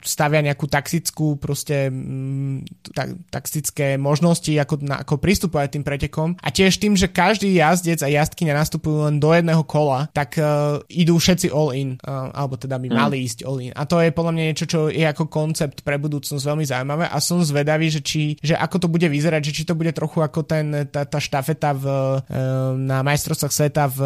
[0.02, 6.48] stavia nejakú taxickú proste um, ta, taxické možnosti, ako, na, ako pristupovať tým pretekom a
[6.52, 11.16] tiež tým, že každý jazdec a jazdkyňa nastupujú len do jedného kola, tak uh, idú
[11.16, 12.96] všetci all in, uh, alebo teda by mm.
[12.96, 13.72] mali ísť all in.
[13.72, 17.16] A to je podľa mňa niečo, čo je ako koncept pre budúcnosť veľmi zaujímavé a
[17.20, 20.44] som zvedavý, že, či, že ako to bude vyzerať, že či to bude trochu ako
[20.44, 23.98] ten, tá, tá štafeta v, uh, na majstrovstvách sveta v,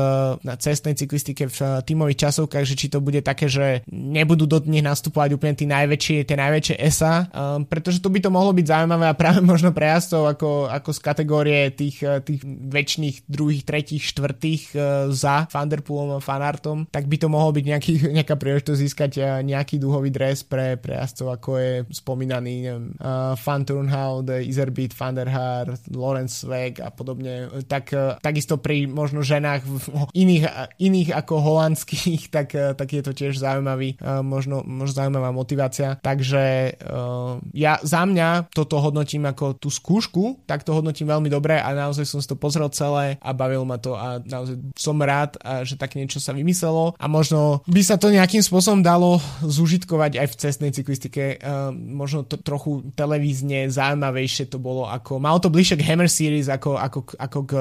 [0.46, 4.84] na cestnej cyklistike v tímových časovkách, že či to bude také, že nebudú do nich
[4.84, 9.06] nastupovať úplne tí najväčšie, tie najväčšie ESA, um, pretože to by to mohlo byť zaujímavé
[9.10, 14.62] a práve možno pre jazdcov ako, ako z kategórie tých, tých väčšných druhých, tretích, štvrtých
[14.72, 19.44] uh, za Vanderpoolom a Fanartom, tak by to mohlo byť nejaký, nejaká príležitosť získať uh,
[19.44, 25.20] nejaký dúhový dres pre, pre jazdcov, ako je spomínaný neviem, uh, Van Turnhout, Iserbeat, Van
[25.92, 27.52] Lorenz Swag a podobne.
[27.68, 27.92] Tak,
[28.24, 29.68] takisto pri možno ženách
[30.24, 30.44] iných,
[30.80, 36.00] iných ako holandských, tak, tak je to tiež zaujímavý, možno, možno zaujímavá motivácia.
[36.00, 36.78] Takže
[37.52, 42.06] ja za mňa toto hodnotím ako tú skúšku, tak to hodnotím veľmi dobre a naozaj
[42.06, 45.74] som si to pozrel celé a bavil ma to a naozaj som rád, a že
[45.78, 50.38] tak niečo sa vymyslelo a možno by sa to nejakým spôsobom dalo zužitkovať aj v
[50.38, 51.38] cestnej cyklistike.
[51.40, 56.50] Uh, možno to trochu televízne zaujímavejšie to bolo ako, malo to bližšie k Hammer Series
[56.50, 57.52] ako, ako, ako k,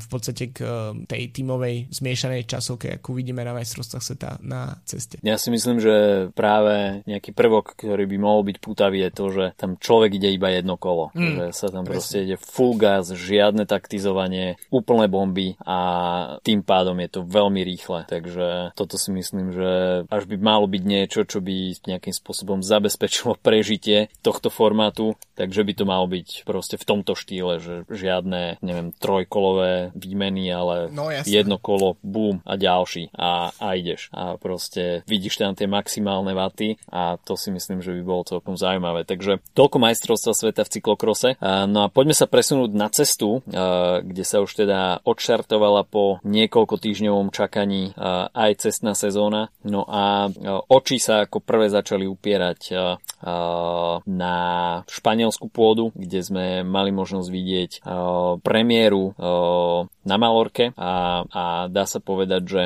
[0.00, 0.58] v podstate k
[1.06, 5.20] tej tímovej zmiešanej časovke, ako vidíme na majstrovstvách sveta na ceste.
[5.22, 9.44] Ja si myslím, že práve nejaký prvok, ktorý by mohol byť pútavý je to, že
[9.58, 11.10] tam človek ide iba jedno kolo.
[11.12, 12.01] Mm, že sa tam presne.
[12.02, 15.78] Proste ide full gas, žiadne taktizovanie, úplné bomby a
[16.42, 18.10] tým pádom je to veľmi rýchle.
[18.10, 19.70] Takže toto si myslím, že
[20.10, 25.72] až by malo byť niečo, čo by nejakým spôsobom zabezpečilo prežitie tohto formátu, takže by
[25.78, 31.62] to malo byť proste v tomto štýle, že žiadne, neviem, trojkolové výmeny, ale no, jedno
[31.62, 34.10] kolo, boom a ďalší a, a ideš.
[34.10, 38.58] A proste vidíš tam tie maximálne vaty a to si myslím, že by bolo celkom
[38.58, 39.06] zaujímavé.
[39.06, 41.38] Takže toľko majstrovstva sveta v cyklokrose.
[41.68, 43.44] No a poďme sa presunúť na cestu,
[44.02, 47.94] kde sa už teda odštartovala po niekoľko týždňovom čakaní
[48.32, 49.52] aj cestná sezóna.
[49.62, 50.32] No a
[50.72, 52.60] oči sa ako prvé začali upierať
[54.08, 54.36] na
[54.88, 57.70] španielskú pôdu, kde sme mali možnosť vidieť
[58.42, 59.14] premiéru
[60.02, 62.62] na Malorke a, a dá sa povedať, že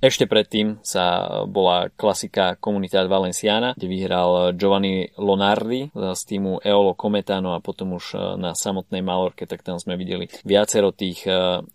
[0.00, 7.54] ešte predtým sa bola klasika Comunidad Valenciana, kde vyhral Giovanni Lonardi z týmu Eolo Cometano
[7.56, 11.26] a potom už na samotnej Malorke, tak tam sme videli viacero tých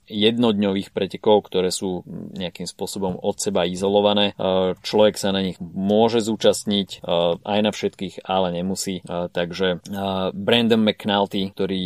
[0.07, 2.03] jednodňových pretekov, ktoré sú
[2.37, 4.33] nejakým spôsobom od seba izolované.
[4.81, 7.03] Človek sa na nich môže zúčastniť
[7.43, 9.03] aj na všetkých, ale nemusí.
[9.07, 9.83] Takže
[10.31, 11.81] Brandon McNulty, ktorý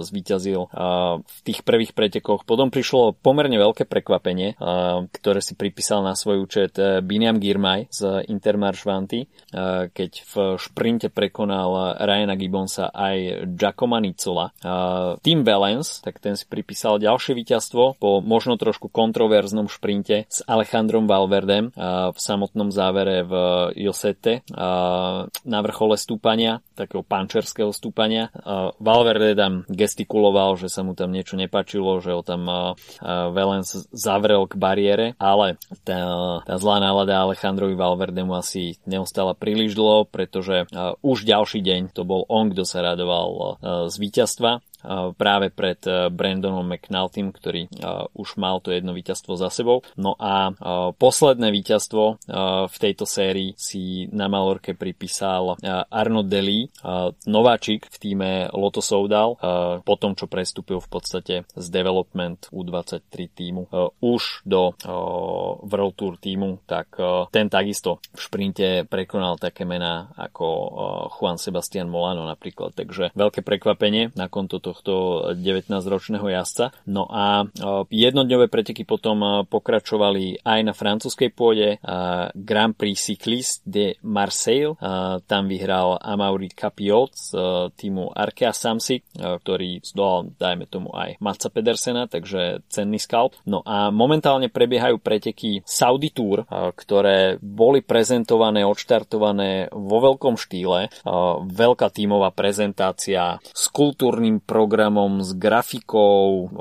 [0.00, 0.60] zvíťazil
[1.20, 4.56] v tých prvých pretekoch, potom prišlo pomerne veľké prekvapenie,
[5.10, 9.26] ktoré si pripísal na svoj účet e, Biniam Girmay z Intermarš Vanty,
[9.90, 14.54] keď v šprinte prekonal Ryana Gibbonsa aj Giacomo Nicola.
[15.20, 21.10] Team Valence, tak ten si pripísal ďalšie víťazstvo po možno trošku kontroverznom šprinte s Alejandrom
[21.10, 23.34] Valverdem v samotnom závere v
[23.74, 24.46] Josete
[25.44, 28.30] na vrchole stúpania, takého pančerského stúpania.
[28.78, 32.46] Valverde tam gestikuloval, že sa mu tam niečo nepačilo, že ho tam
[33.04, 36.00] Valens zavrel k bariére, ale tá,
[36.44, 40.66] tá zlá nálada Alejandrovi Valverdemu asi neostala príliš dlho, pretože
[41.00, 44.62] už ďalší deň to bol on, kto sa radoval z víťazstva
[45.16, 47.68] práve pred Brandonom McNaltym, ktorý
[48.16, 49.82] už mal to jedno víťazstvo za sebou.
[49.96, 50.52] No a
[50.96, 52.02] posledné víťazstvo
[52.66, 55.56] v tejto sérii si na Malorke pripísal
[55.90, 56.68] Arno Deli,
[57.26, 59.36] nováčik v týme Lotto Soudal,
[59.82, 63.68] po tom, čo prestúpil v podstate z development U23 týmu
[64.00, 64.74] už do
[65.66, 66.96] World Tour týmu, tak
[67.30, 70.46] ten takisto v šprinte prekonal také mená ako
[71.18, 74.94] Juan Sebastian Molano napríklad, takže veľké prekvapenie na konto tohto
[75.34, 76.70] 19-ročného jazdca.
[76.86, 77.44] No a
[77.90, 81.82] jednodňové preteky potom pokračovali aj na francúzskej pôde
[82.38, 84.78] Grand Prix Cycliste de Marseille,
[85.26, 87.30] tam vyhral Amaury Capiot z
[87.74, 93.34] týmu Arkea Samsi, ktorý zdolal, dajme tomu aj Matca Pedersena, takže cenný skalp.
[93.48, 100.92] No a momentálne prebiehajú preteky Saudi Tour, ktoré boli prezentované, odštartované vo veľkom štýle.
[101.48, 106.52] Veľká tímová prezentácia s kultúrnym programom, s grafikou.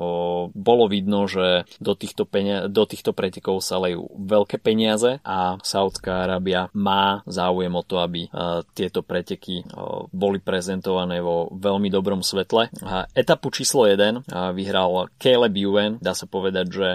[0.55, 6.23] Bolo vidno, že do týchto, penia- do týchto pretekov sa lejú veľké peniaze a Saudská
[6.23, 8.31] Arábia má záujem o to, aby
[8.71, 9.67] tieto preteky
[10.15, 12.71] boli prezentované vo veľmi dobrom svetle.
[13.12, 14.23] Etapu číslo 1
[14.55, 16.88] vyhral Caleb Ewan, dá sa povedať, že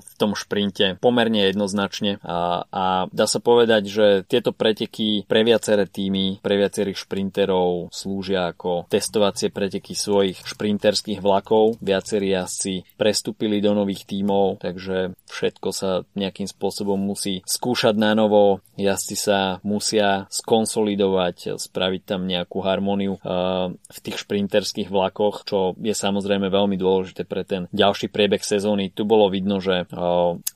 [0.00, 5.84] v tom šprinte pomerne jednoznačne a, a dá sa povedať, že tieto preteky pre viaceré
[5.84, 11.80] týmy, pre viacerých šprinterov slúžia ako testovacie preteky svojich šprinterských vlakov.
[11.82, 18.60] Viacerí jazdci prestúpili do nových tímov, takže všetko sa nejakým spôsobom musí skúšať na novo.
[18.78, 26.48] Jazdci sa musia skonsolidovať, spraviť tam nejakú harmóniu v tých šprinterských vlakoch, čo je samozrejme
[26.48, 28.90] veľmi dôležité pre ten ďalší priebeh sezóny.
[28.94, 29.86] Tu bolo vidno, že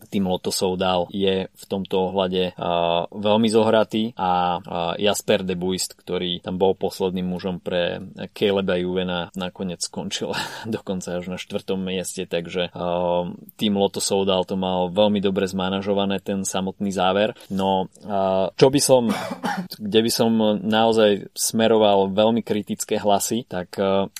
[0.08, 2.56] tým Lotosov dal je v tomto ohľade
[3.12, 4.62] veľmi zohratý a
[4.96, 8.00] Jasper de Buist, ktorý tam bol posledným mužom pre
[8.32, 10.32] Caleba Juvena, nakoniec skončil
[10.66, 12.70] dokonca až na štvrtom mieste, takže
[13.58, 17.35] tým Lotosov dal to mal veľmi dobre zmanažované ten samotný záver.
[17.51, 17.90] No
[18.55, 19.11] čo by som,
[19.79, 20.31] kde by som
[20.62, 23.75] naozaj smeroval veľmi kritické hlasy, tak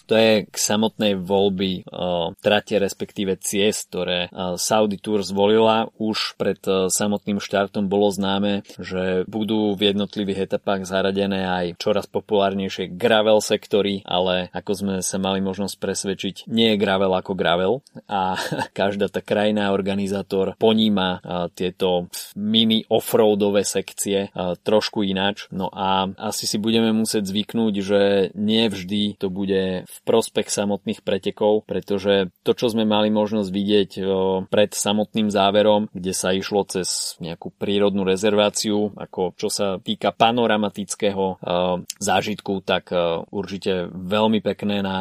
[0.09, 1.87] to je k samotnej voľby
[2.43, 4.27] trate, respektíve ciest, ktoré
[4.59, 5.87] Saudi Tour zvolila.
[6.01, 12.97] Už pred samotným štartom bolo známe, že budú v jednotlivých etapách zaradené aj čoraz populárnejšie
[12.97, 18.41] gravel sektory, ale ako sme sa mali možnosť presvedčiť, nie je gravel ako gravel a
[18.79, 21.21] každá tá krajina organizátor poníma
[21.53, 22.07] tieto
[22.39, 24.31] mini offroadové sekcie
[24.63, 25.51] trošku ináč.
[25.51, 28.01] No a asi si budeme musieť zvyknúť, že
[28.39, 33.91] nie vždy to bude v prospech samotných pretekov, pretože to, čo sme mali možnosť vidieť
[34.47, 41.43] pred samotným záverom, kde sa išlo cez nejakú prírodnú rezerváciu, ako čo sa týka panoramatického
[41.99, 42.95] zážitku, tak
[43.33, 44.99] určite veľmi pekné na,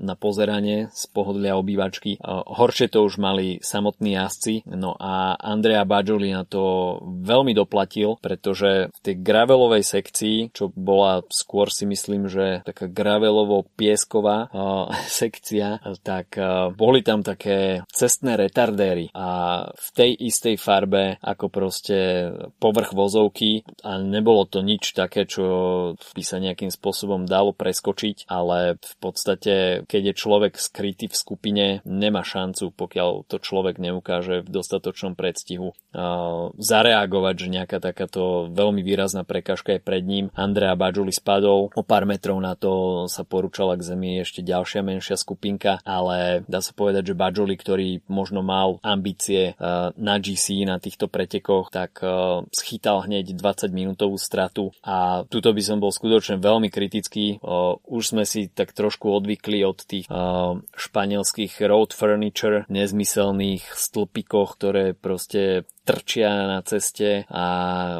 [0.00, 2.16] na pozeranie z pohodlia obývačky.
[2.24, 4.39] Horšie to už mali samotní jazdci,
[4.70, 11.20] no a Andrea Bajoli na to veľmi doplatil, pretože v tej gravelovej sekcii, čo bola
[11.28, 14.48] skôr si myslím, že taká gravelovo-piesková
[15.20, 16.38] sekcia, tak
[16.74, 19.12] boli tam také cestné retardéry.
[19.12, 19.28] A
[19.68, 21.98] v tej istej farbe ako proste
[22.62, 25.44] povrch vozovky a nebolo to nič také, čo
[25.96, 31.66] by sa nejakým spôsobom dalo preskočiť, ale v podstate, keď je človek skrytý v skupine,
[31.84, 35.74] nemá šancu, pokiaľ to človek neukáže v dostatočnom predstihu
[36.54, 40.30] zareagovať, že nejaká takáto veľmi výrazná prekažka je pred ním.
[40.38, 45.18] Andrea Bajuli spadol, o pár metrov na to sa porúčala k zemi ešte ďalšia menšia
[45.18, 49.58] skupinka, ale dá sa povedať, že Bajuli, ktorý možno mal ambície
[49.98, 51.98] na GC na týchto pretekoch, tak
[52.54, 57.42] schytal hneď 20 minútovú stratu a tuto by som bol skutočne veľmi kritický.
[57.88, 60.06] Už sme si tak trošku odvykli od tých
[60.76, 63.72] španielských road furniture, nezmyselných
[64.20, 67.46] stĺpikoch, ktoré proste trčia na ceste a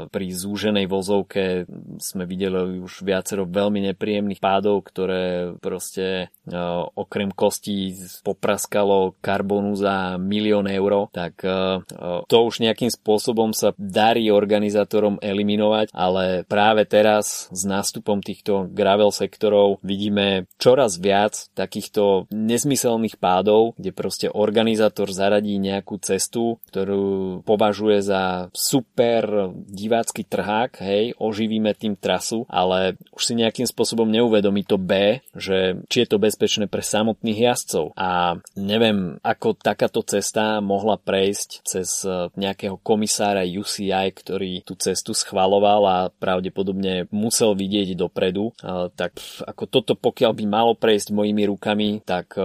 [0.06, 1.66] pri zúženej vozovke
[1.98, 6.54] sme videli už viacero veľmi nepríjemných pádov, ktoré proste e,
[6.94, 11.82] okrem kostí popraskalo karbonu za milión eur, tak e,
[12.30, 19.10] to už nejakým spôsobom sa darí organizátorom eliminovať, ale práve teraz s nástupom týchto gravel
[19.10, 27.79] sektorov vidíme čoraz viac takýchto nezmyselných pádov, kde proste organizátor zaradí nejakú cestu, ktorú považuje
[27.80, 29.24] považuje za super
[29.56, 35.80] divácky trhák, hej, oživíme tým trasu, ale už si nejakým spôsobom neuvedomí to B, že
[35.88, 37.96] či je to bezpečné pre samotných jazdcov.
[37.96, 42.04] A neviem, ako takáto cesta mohla prejsť cez
[42.36, 48.52] nejakého komisára UCI, ktorý tú cestu schvaloval a pravdepodobne musel vidieť dopredu,
[48.92, 49.16] tak
[49.48, 52.36] ako toto pokiaľ by malo prejsť mojimi rukami, tak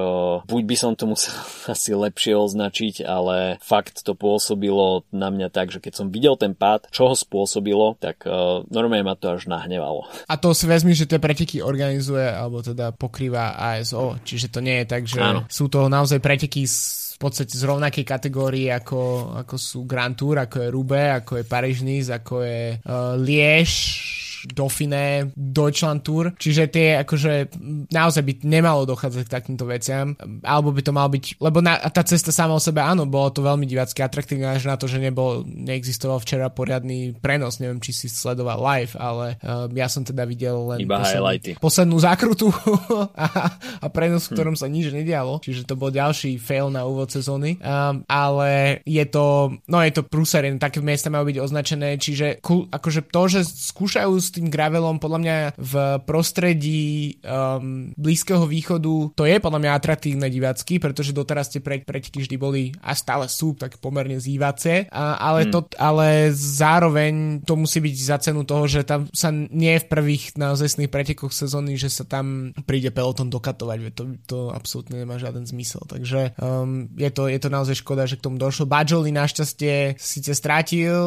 [0.48, 1.36] buď by som to musel
[1.76, 6.52] asi lepšie označiť, ale fakt to pôsobilo na mňa tak, že keď som videl ten
[6.52, 8.28] pád, čo ho spôsobilo, tak
[8.70, 10.06] normálne ma to až nahnevalo.
[10.28, 14.84] A to si vezmi, že tie preteky organizuje alebo teda pokrýva ASO, čiže to nie
[14.84, 15.48] je tak, že Áno.
[15.48, 20.36] sú to naozaj preteky s v podstate z rovnakej kategórii ako, ako sú Grand Tour,
[20.36, 23.16] ako je Roubaix, ako je Paris-Nice, ako je uh,
[24.46, 27.58] Liège, Dauphiné, Deutschland Tour, čiže tie akože
[27.90, 30.14] naozaj by nemalo dochádzať k takýmto veciam,
[30.46, 33.42] alebo by to mal byť, lebo na, tá cesta sama o sebe, áno, bolo to
[33.42, 38.08] veľmi divácky atraktívne až na to, že nebol, neexistoval včera poriadny prenos, neviem, či si
[38.08, 42.48] sledoval live, ale uh, ja som teda videl len Iba poslednú, poslednú zákrutu
[43.18, 43.28] a,
[43.82, 44.62] a prenos, v ktorom hm.
[44.62, 49.58] sa nič nedialo, čiže to bol ďalší fail na úvod sezóny, um, ale je to,
[49.66, 54.35] no je to prúser, také miesta majú byť označené, čiže akože to, že skúšajú s
[54.36, 55.74] tým gravelom podľa mňa v
[56.04, 62.20] prostredí um, Blízkeho východu to je podľa mňa atraktívne divácky, pretože doteraz tie pre, preteky
[62.26, 65.52] vždy boli a stále sú tak pomerne zývace, a, ale, hmm.
[65.54, 70.36] to, ale zároveň to musí byť za cenu toho, že tam sa nie v prvých
[70.36, 75.86] naozajstných pretekoch sezóny, že sa tam príde peloton dokatovať, to, to absolútne nemá žiaden zmysel,
[75.88, 78.68] takže um, je, to, je to naozaj škoda, že k tomu došlo.
[78.68, 80.98] Bajoli našťastie síce strátil,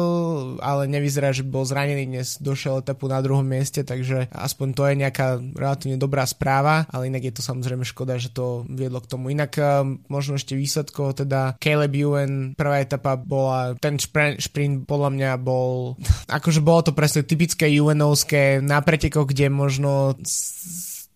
[0.63, 4.93] ale nevyzerá, že bol zranený dnes, došiel etapu na druhom mieste, takže aspoň to je
[4.99, 9.31] nejaká relatívne dobrá správa, ale inak je to samozrejme škoda, že to viedlo k tomu.
[9.31, 15.31] Inak eh, možno ešte výsledko, teda Caleb Ewan, prvá etapa bola, ten šprint, podľa mňa
[15.39, 15.95] bol,
[16.37, 20.17] akože bolo to presne typické Ewanovské na pretekoch, kde možno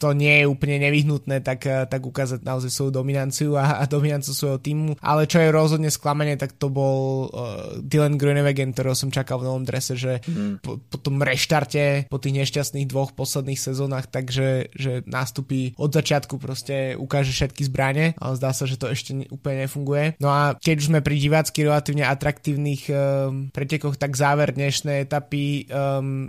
[0.04, 4.36] to nie je úplne nevyhnutné, tak, eh, tak ukázať naozaj svoju dominanciu a, a dominanciu
[4.36, 5.00] svojho týmu.
[5.00, 9.48] Ale čo je rozhodne sklamanie, tak to bol uh, Dylan Grunewagen, ktorého som čakal v
[9.48, 10.60] novom drese, že mm.
[10.60, 16.36] po, po tom reštarte, po tých nešťastných dvoch posledných sezónach, takže že nástupí od začiatku
[16.36, 20.20] proste ukáže všetky zbranie, ale zdá sa, že to ešte úplne nefunguje.
[20.20, 25.70] No a keď už sme pri divácky relatívne atraktívnych um, pretekoch, tak záver dnešnej etapy
[25.72, 26.28] um,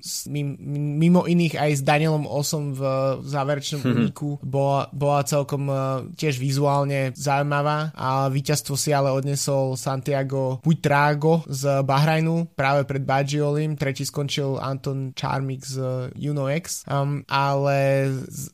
[1.00, 2.82] mimo iných aj s Danielom Osom v
[3.64, 4.28] záver záverečnom úniku.
[4.44, 11.80] Bola, bola celkom uh, tiež vizuálne zaujímavá a víťazstvo si ale odnesol Santiago Puitrago z
[11.82, 18.10] Bahrajnu práve pred Bagiolim, tretí skončil Anton Charmik z Uno X, um, ale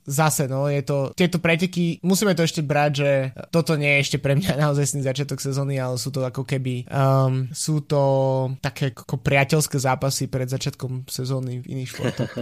[0.07, 3.11] zase no, je to, tieto preteky, musíme to ešte brať, že
[3.51, 7.51] toto nie je ešte pre mňa naozaj začiatok sezóny, ale sú to ako keby um,
[7.51, 8.03] sú to
[8.63, 12.31] také ako priateľské zápasy pred začiatkom sezóny v iných športoch.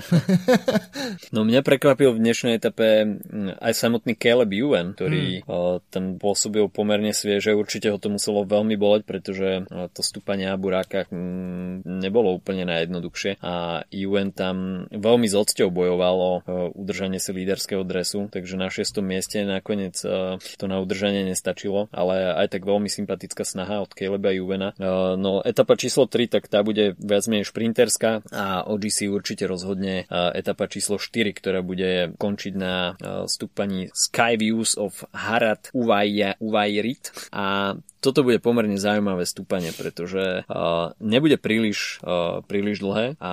[1.35, 5.93] no mňa prekvapil v dnešnej etape mm, aj samotný Caleb Ewan, ktorý mm.
[5.93, 7.53] tam pôsobil pomerne svieže.
[7.53, 13.43] Určite ho to muselo veľmi boleť, pretože to stúpanie na burákach mm, nebolo úplne najjednoduchšie
[13.43, 16.33] a Ewan tam veľmi s odsťou bojoval o
[16.75, 19.03] udržanie si líderského dresu, takže na 6.
[19.03, 24.73] mieste nakoniec to na udržanie nestačilo, ale aj tak veľmi sympatická snaha od Caleba Ewena.
[25.19, 30.71] No etapa číslo 3, tak tá bude viac menej šprinterská a OGC určite rozhodne etapa
[30.71, 38.23] číslo 4, ktorá bude končiť skončiť na eh, stúpaní Skyviews of Harat Uvajrit a toto
[38.23, 43.33] bude pomerne zaujímavé stúpanie, pretože uh, nebude príliš, uh, príliš dlhé a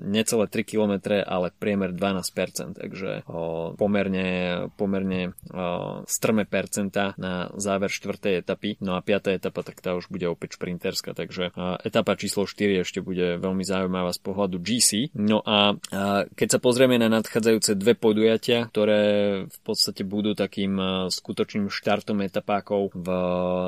[0.00, 0.94] necelé 3 km,
[1.28, 8.40] ale priemer 12%, takže uh, pomerne, pomerne uh, strme percenta na záver 4.
[8.40, 8.80] etapy.
[8.80, 9.36] No a 5.
[9.36, 13.64] etapa, tak tá už bude opäť šprinterská, takže uh, etapa číslo 4 ešte bude veľmi
[13.64, 15.12] zaujímavá z pohľadu GC.
[15.20, 19.02] No a uh, keď sa pozrieme na nadchádzajúce dve podujatia, ktoré
[19.44, 23.08] v podstate budú takým uh, skutočným štartom etapákov v,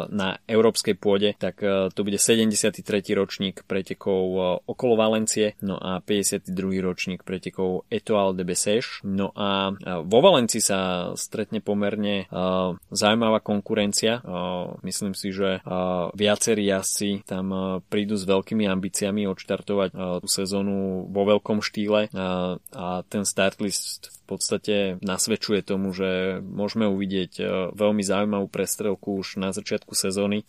[0.09, 2.85] na európskej pôde, tak e, to bude 73.
[3.17, 6.53] ročník pretekov e, okolo Valencie, no a 52.
[6.83, 9.03] ročník pretekov Etoile de Bessèges.
[9.03, 10.79] No a e, vo Valencii sa
[11.17, 12.29] stretne pomerne
[12.91, 14.23] zaujímavá konkurencia.
[14.83, 15.63] Myslím si, že
[16.15, 19.91] viacerí jazdci tam prídu s veľkými ambíciami odštartovať
[20.23, 27.43] tú sezónu vo veľkom štýle a ten start list podstate nasvedčuje tomu, že môžeme uvidieť
[27.75, 30.47] veľmi zaujímavú prestrelku už na začiatku sezóny.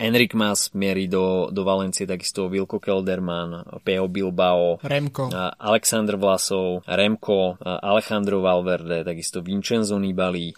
[0.00, 5.28] Enric Mas mierí do, do Valencie takisto Vilko Kelderman, Peo Bilbao, Remko.
[5.58, 10.56] Alexander Vlasov, Remko, Alejandro Valverde, takisto Vincenzo Nibali,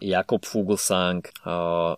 [0.00, 1.24] Jakob Fuglsang,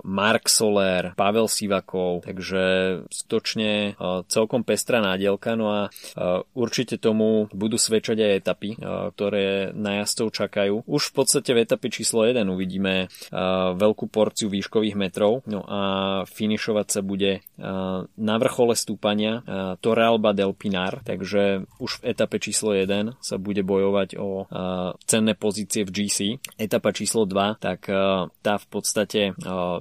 [0.07, 2.63] Mark Soler, Pavel Sivakov, takže
[3.11, 3.99] skutočne
[4.31, 5.81] celkom pestrá nádielka, no a
[6.55, 8.71] určite tomu budú svedčať aj etapy,
[9.17, 10.85] ktoré na jazdcov čakajú.
[10.85, 13.09] Už v podstate v etape číslo 1 uvidíme
[13.73, 15.81] veľkú porciu výškových metrov, no a
[16.29, 17.41] finišovať sa bude
[18.21, 19.41] na vrchole stúpania
[19.81, 24.45] Torrealba del Pinar, takže už v etape číslo 1 sa bude bojovať o
[25.09, 26.19] cenné pozície v GC.
[26.61, 27.89] Etapa číslo 2, tak
[28.45, 29.33] tá v podstate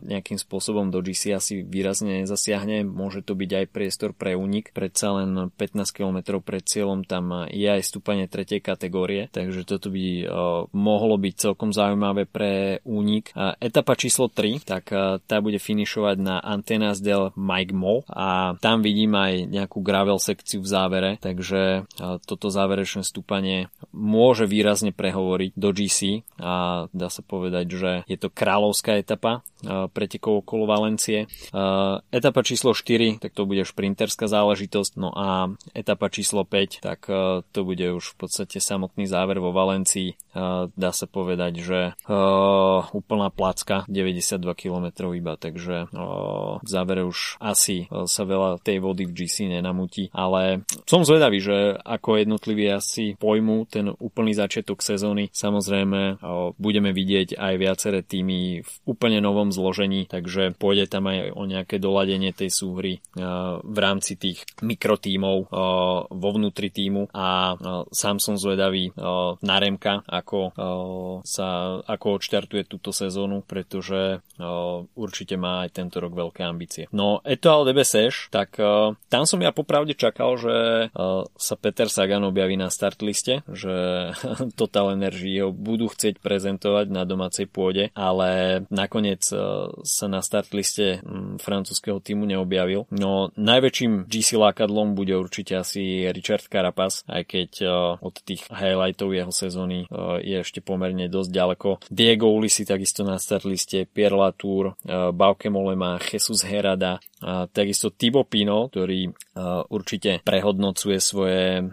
[0.08, 2.88] nejakým spôsobom do GC asi výrazne nezasiahne.
[2.88, 4.72] Môže to byť aj priestor pre únik.
[4.72, 10.21] Predsa len 15 km pred cieľom tam je aj stúpanie tretej kategórie, takže toto by
[10.72, 13.32] mohlo byť celkom zaujímavé pre únik.
[13.62, 14.90] Etapa číslo 3, tak
[15.26, 20.62] tá bude finišovať na Antenas del Mike Mo a tam vidím aj nejakú gravel sekciu
[20.62, 21.86] v závere, takže
[22.26, 26.00] toto záverečné stúpanie môže výrazne prehovoriť do GC
[26.42, 29.46] a dá sa povedať, že je to kráľovská etapa
[29.94, 31.30] pretekov okolo Valencie.
[32.10, 37.06] Etapa číslo 4, tak to bude šprinterská záležitosť, no a etapa číslo 5, tak
[37.54, 40.11] to bude už v podstate samotný záver vo Valencii.
[40.72, 41.80] Dá sa povedať, že
[42.96, 49.12] úplná placka, 92 km iba, takže v závere už asi sa veľa tej vody v
[49.12, 55.28] GC nenamutí, ale som zvedavý, že ako jednotliví asi pojmu ten úplný začiatok sezóny.
[55.36, 56.24] Samozrejme
[56.56, 61.76] budeme vidieť aj viaceré týmy v úplne novom zložení, takže pôjde tam aj o nejaké
[61.76, 63.04] doladenie tej súhry
[63.60, 65.52] v rámci tých mikrotímov
[66.08, 67.60] vo vnútri týmu a
[67.92, 68.96] sám som zvedavý
[69.44, 70.56] na Remka, ako
[71.28, 71.48] sa
[71.84, 74.24] ako odštartuje túto sezónu, pretože
[74.96, 76.88] určite má aj tento rok veľké ambície.
[76.96, 78.56] No Etoile de Bessèche, tak
[79.12, 80.56] tam som ja popravde čakal, že
[81.36, 83.74] sa Peter Sagan objaví na start liste, že
[84.60, 91.02] Total Energy ho budú chcieť prezentovať na domácej pôde, ale nakoniec sa na start liste
[91.42, 92.86] francúzského týmu neobjavil.
[92.94, 97.52] No najväčším GC lákadlom bude určite asi Richard Carapaz, aj keď
[98.02, 99.81] od tých highlightov jeho sezóny
[100.22, 101.70] je ešte pomerne dosť ďaleko.
[101.88, 104.76] Diego Ulisi takisto na start liste, Pierre Latour,
[105.16, 107.00] Bauke Molema, Jesus Herada,
[107.54, 109.14] takisto Thibaut Pino, ktorý
[109.70, 111.72] určite prehodnocuje svoje,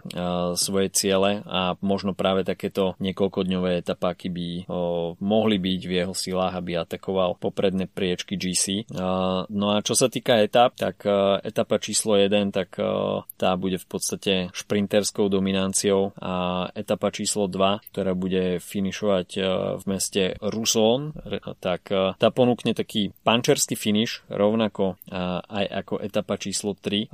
[0.55, 4.49] svoje ciele a možno práve takéto niekoľkodňové etapáky by
[5.19, 8.87] mohli byť v jeho silách, aby atakoval popredné priečky GC.
[9.49, 11.01] No a čo sa týka etap, tak
[11.41, 12.77] etapa číslo 1, tak
[13.35, 19.29] tá bude v podstate šprinterskou dominanciou a etapa číslo 2, ktorá bude finišovať
[19.75, 21.11] v meste Ruson,
[21.59, 24.95] tak tá ponúkne taký pančerský finish, rovnako
[25.51, 27.11] aj ako etapa číslo 3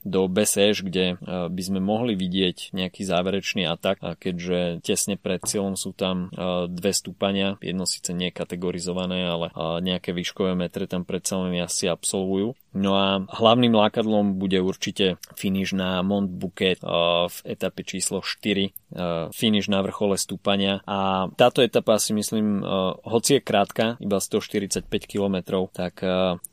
[0.00, 1.20] do Beseš, kde
[1.52, 6.32] by sme mohli vidieť nejaký záverečný atak, keďže tesne pred cieľom sú tam
[6.72, 9.52] dve stúpania, jedno síce nie kategorizované, ale
[9.84, 12.56] nejaké výškové metre tam predsa len asi absolvujú.
[12.72, 16.80] No a hlavným lákadlom bude určite finish na Mont Bouquet
[17.28, 20.80] v etape číslo 4, finish na vrchole stúpania.
[20.88, 22.64] A táto etapa si myslím,
[23.04, 26.00] hoci je krátka, iba 145 km, tak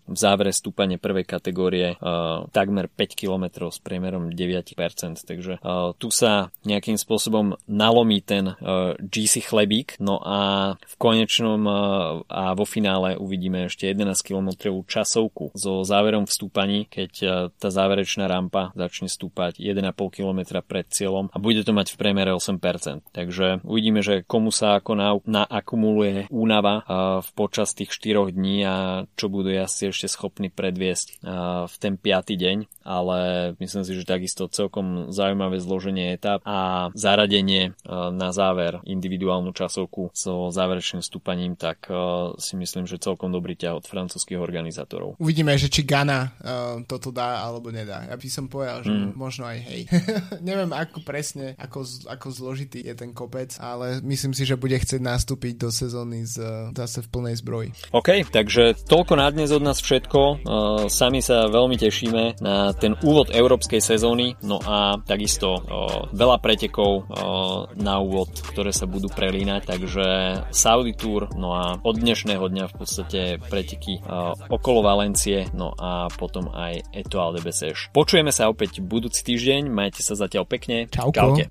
[0.09, 1.95] v závere stúpanie prvej kategórie
[2.51, 4.75] takmer 5 km s priemerom 9%,
[5.23, 5.61] takže
[6.01, 8.59] tu sa nejakým spôsobom nalomí ten
[8.99, 11.61] GC chlebík, no a v konečnom
[12.27, 14.49] a vo finále uvidíme ešte 11 km
[14.83, 20.89] časovku zo záver záverom v keď e, tá záverečná rampa začne stúpať 1,5 km pred
[20.89, 23.13] cieľom a bude to mať v priemere 8%.
[23.13, 26.83] Takže uvidíme, že komu sa ako na, naakumuluje únava e,
[27.21, 31.37] v počas tých 4 dní a čo budú asi ešte schopní predviesť e,
[31.69, 32.33] v ten 5.
[32.33, 33.19] deň, ale
[33.61, 40.49] myslím si, že takisto celkom zaujímavé zloženie etap a zaradenie na záver individuálnu časovku so
[40.49, 41.85] záverečným stúpaním, tak
[42.41, 45.19] si myslím, že celkom dobrý ťah od francúzských organizátorov.
[45.19, 48.07] Uvidíme, že či Gana uh, toto dá alebo nedá.
[48.07, 49.19] Ja by som povedal, že mm.
[49.19, 49.81] možno aj hej.
[50.47, 55.03] Neviem ako presne, ako, ako zložitý je ten kopec, ale myslím si, že bude chcieť
[55.03, 56.39] nastúpiť do sezóny z,
[56.71, 57.69] zase v plnej zbroji.
[57.91, 60.19] OK, takže toľko na dnes od nás všetko.
[60.19, 60.37] Uh,
[60.87, 66.91] sami sa veľmi tešíme na ten úvod európskej sezóny, no a takisto uh, veľa pretekov
[66.95, 67.03] uh,
[67.75, 70.05] na úvod, ktoré sa budú prelínať, takže
[70.55, 73.19] Saudi Tour, no a od dnešného dňa v podstate
[73.51, 77.89] preteky uh, okolo Valencie, no a a potom aj Etoile de Bessèche.
[77.89, 80.85] Počujeme sa opäť budúci týždeň, majte sa zatiaľ pekne.
[80.85, 81.17] Čauko.
[81.17, 81.49] Čaute.